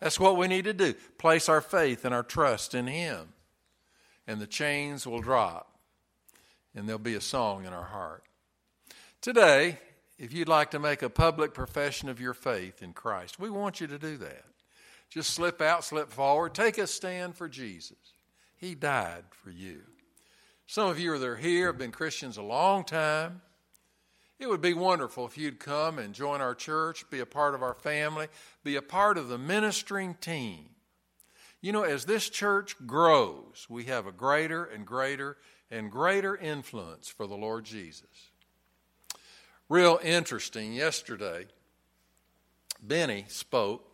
That's 0.00 0.18
what 0.18 0.36
we 0.36 0.48
need 0.48 0.64
to 0.64 0.72
do 0.72 0.94
place 1.18 1.48
our 1.48 1.60
faith 1.60 2.04
and 2.04 2.12
our 2.12 2.24
trust 2.24 2.74
in 2.74 2.88
Him, 2.88 3.32
and 4.26 4.40
the 4.40 4.46
chains 4.48 5.06
will 5.06 5.20
drop, 5.20 5.78
and 6.74 6.88
there'll 6.88 6.98
be 6.98 7.14
a 7.14 7.20
song 7.20 7.64
in 7.64 7.72
our 7.72 7.84
heart. 7.84 8.24
Today, 9.20 9.78
if 10.18 10.32
you'd 10.32 10.48
like 10.48 10.72
to 10.72 10.80
make 10.80 11.02
a 11.02 11.08
public 11.08 11.54
profession 11.54 12.08
of 12.08 12.20
your 12.20 12.34
faith 12.34 12.82
in 12.82 12.92
Christ, 12.92 13.38
we 13.38 13.50
want 13.50 13.80
you 13.80 13.86
to 13.86 13.98
do 13.98 14.16
that. 14.16 14.44
Just 15.08 15.30
slip 15.30 15.60
out, 15.60 15.84
slip 15.84 16.10
forward, 16.10 16.54
take 16.54 16.78
a 16.78 16.88
stand 16.88 17.36
for 17.36 17.48
Jesus. 17.48 17.98
He 18.56 18.74
died 18.74 19.22
for 19.30 19.50
you. 19.50 19.82
Some 20.66 20.88
of 20.88 20.98
you 20.98 21.16
that 21.16 21.24
are 21.24 21.36
here 21.36 21.68
have 21.68 21.78
been 21.78 21.92
Christians 21.92 22.36
a 22.36 22.42
long 22.42 22.82
time. 22.82 23.42
It 24.38 24.48
would 24.48 24.60
be 24.60 24.74
wonderful 24.74 25.26
if 25.26 25.38
you'd 25.38 25.60
come 25.60 25.98
and 25.98 26.14
join 26.14 26.40
our 26.40 26.54
church, 26.54 27.08
be 27.10 27.20
a 27.20 27.26
part 27.26 27.54
of 27.54 27.62
our 27.62 27.74
family, 27.74 28.28
be 28.62 28.76
a 28.76 28.82
part 28.82 29.16
of 29.16 29.28
the 29.28 29.38
ministering 29.38 30.14
team. 30.14 30.66
You 31.60 31.72
know, 31.72 31.84
as 31.84 32.04
this 32.04 32.28
church 32.28 32.76
grows, 32.86 33.66
we 33.70 33.84
have 33.84 34.06
a 34.06 34.12
greater 34.12 34.64
and 34.64 34.86
greater 34.86 35.38
and 35.70 35.90
greater 35.90 36.36
influence 36.36 37.08
for 37.08 37.26
the 37.26 37.36
Lord 37.36 37.64
Jesus 37.64 38.30
real 39.68 39.98
interesting. 40.02 40.72
Yesterday, 40.72 41.46
Benny 42.82 43.24
spoke 43.28 43.84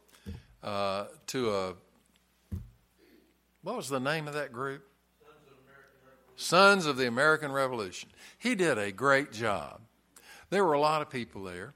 uh, 0.63 1.07
to 1.29 1.55
a, 1.55 1.75
what 3.63 3.77
was 3.77 3.89
the 3.89 4.01
name 4.01 4.29
of 4.29 4.35
that 4.35 4.53
group? 4.53 4.87
Sons 6.37 6.87
of 6.87 6.97
the 6.97 7.07
American 7.07 7.53
Revolution. 7.53 8.09
He 8.39 8.55
did 8.55 8.79
a 8.79 8.91
great 8.91 9.31
job. 9.31 9.81
There 10.51 10.65
were 10.65 10.73
a 10.73 10.81
lot 10.81 11.01
of 11.01 11.11
people 11.11 11.45
there. 11.45 11.75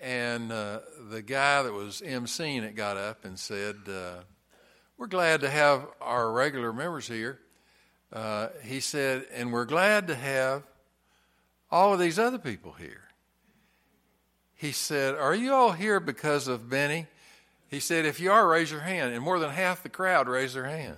And 0.00 0.50
uh, 0.50 0.80
the 1.10 1.22
guy 1.22 1.62
that 1.62 1.72
was 1.72 2.02
emceeing 2.04 2.62
it 2.62 2.74
got 2.74 2.96
up 2.96 3.24
and 3.24 3.38
said, 3.38 3.76
uh, 3.88 4.22
We're 4.96 5.06
glad 5.06 5.40
to 5.42 5.50
have 5.50 5.86
our 6.00 6.32
regular 6.32 6.72
members 6.72 7.06
here. 7.06 7.38
uh, 8.12 8.48
he 8.64 8.80
said, 8.80 9.26
and 9.32 9.52
we're 9.52 9.64
glad 9.64 10.08
to 10.08 10.14
have 10.14 10.64
all 11.70 11.92
of 11.92 12.00
these 12.00 12.18
other 12.18 12.38
people 12.38 12.72
here. 12.72 13.02
He 14.54 14.72
said, 14.72 15.14
Are 15.14 15.34
you 15.34 15.52
all 15.52 15.72
here 15.72 15.98
because 16.00 16.46
of 16.48 16.68
Benny? 16.68 17.06
He 17.68 17.80
said, 17.80 18.04
If 18.04 18.20
you 18.20 18.30
are, 18.30 18.46
raise 18.46 18.70
your 18.70 18.80
hand. 18.80 19.14
And 19.14 19.22
more 19.24 19.38
than 19.38 19.50
half 19.50 19.82
the 19.82 19.88
crowd 19.88 20.28
raised 20.28 20.54
their 20.54 20.66
hand. 20.66 20.96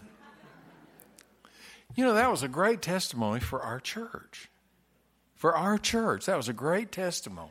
You 1.95 2.05
know, 2.05 2.15
that 2.15 2.31
was 2.31 2.43
a 2.43 2.49
great 2.49 2.83
testimony 2.83 3.41
for 3.41 3.63
our 3.63 3.81
church. 3.81 4.51
For 5.45 5.55
our 5.55 5.77
church, 5.77 6.25
that 6.25 6.39
was 6.39 6.49
a 6.49 6.55
great 6.55 6.91
testimony. 6.91 7.51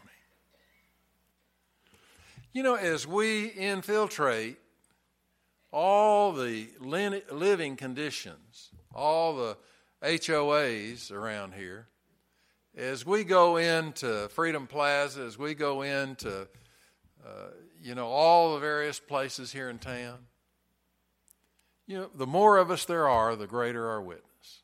You 2.52 2.64
know, 2.64 2.74
as 2.74 3.06
we 3.06 3.46
infiltrate 3.46 4.58
all 5.72 6.34
the 6.34 6.70
living 6.80 7.76
conditions, 7.76 8.72
all 8.96 9.36
the 9.36 9.58
HOAs 10.02 11.12
around 11.12 11.54
here, 11.54 11.88
as 12.76 13.06
we 13.06 13.24
go 13.24 13.58
into 13.58 14.28
Freedom 14.30 14.66
Plaza, 14.66 15.22
as 15.22 15.38
we 15.38 15.54
go 15.54 15.84
into, 15.84 16.48
uh, 17.24 17.30
you 17.80 17.94
know, 17.94 18.08
all 18.08 18.56
the 18.56 18.60
various 18.60 19.00
places 19.00 19.52
here 19.52 19.70
in 19.70 19.78
town, 19.78 20.18
you 21.86 22.00
know, 22.00 22.10
the 22.16 22.26
more 22.26 22.58
of 22.58 22.72
us 22.72 22.86
there 22.86 23.08
are, 23.08 23.36
the 23.36 23.46
greater 23.46 23.88
our 23.88 24.02
witness. 24.02 24.64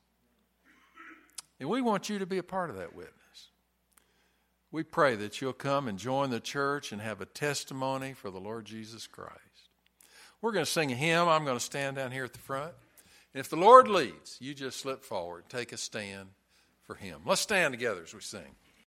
And 1.60 1.70
we 1.70 1.84
want 1.84 2.10
you 2.10 2.18
to 2.18 2.26
be 2.26 2.40
a 2.40 2.44
part 2.44 2.72
of 2.72 2.78
that 2.78 2.96
witness. 2.96 3.19
We 4.72 4.84
pray 4.84 5.16
that 5.16 5.42
you'll 5.42 5.54
come 5.54 5.88
and 5.88 5.98
join 5.98 6.30
the 6.30 6.40
church 6.40 6.92
and 6.92 7.02
have 7.02 7.22
a 7.22 7.26
testimony 7.26 8.14
for 8.14 8.30
the 8.30 8.40
Lord 8.40 8.66
Jesus 8.66 9.08
Christ. 9.08 9.34
We're 10.42 10.52
going 10.52 10.66
to 10.66 10.72
sing 10.72 10.92
a 10.92 10.96
hymn. 10.96 11.28
I'm 11.28 11.44
going 11.44 11.58
to 11.58 11.64
stand 11.64 11.96
down 11.96 12.12
here 12.12 12.24
at 12.24 12.34
the 12.34 12.40
front. 12.40 12.74
And 13.34 13.40
if 13.40 13.50
the 13.50 13.56
Lord 13.56 13.88
leads, 13.88 14.38
you 14.40 14.54
just 14.54 14.80
slip 14.80 15.04
forward, 15.04 15.46
take 15.50 15.72
a 15.72 15.78
stand 15.78 16.30
for 16.86 16.96
Him. 16.96 17.22
Let's 17.26 17.42
stand 17.42 17.74
together 17.74 18.04
as 18.04 18.14
we 18.14 18.22
sing. 18.22 18.56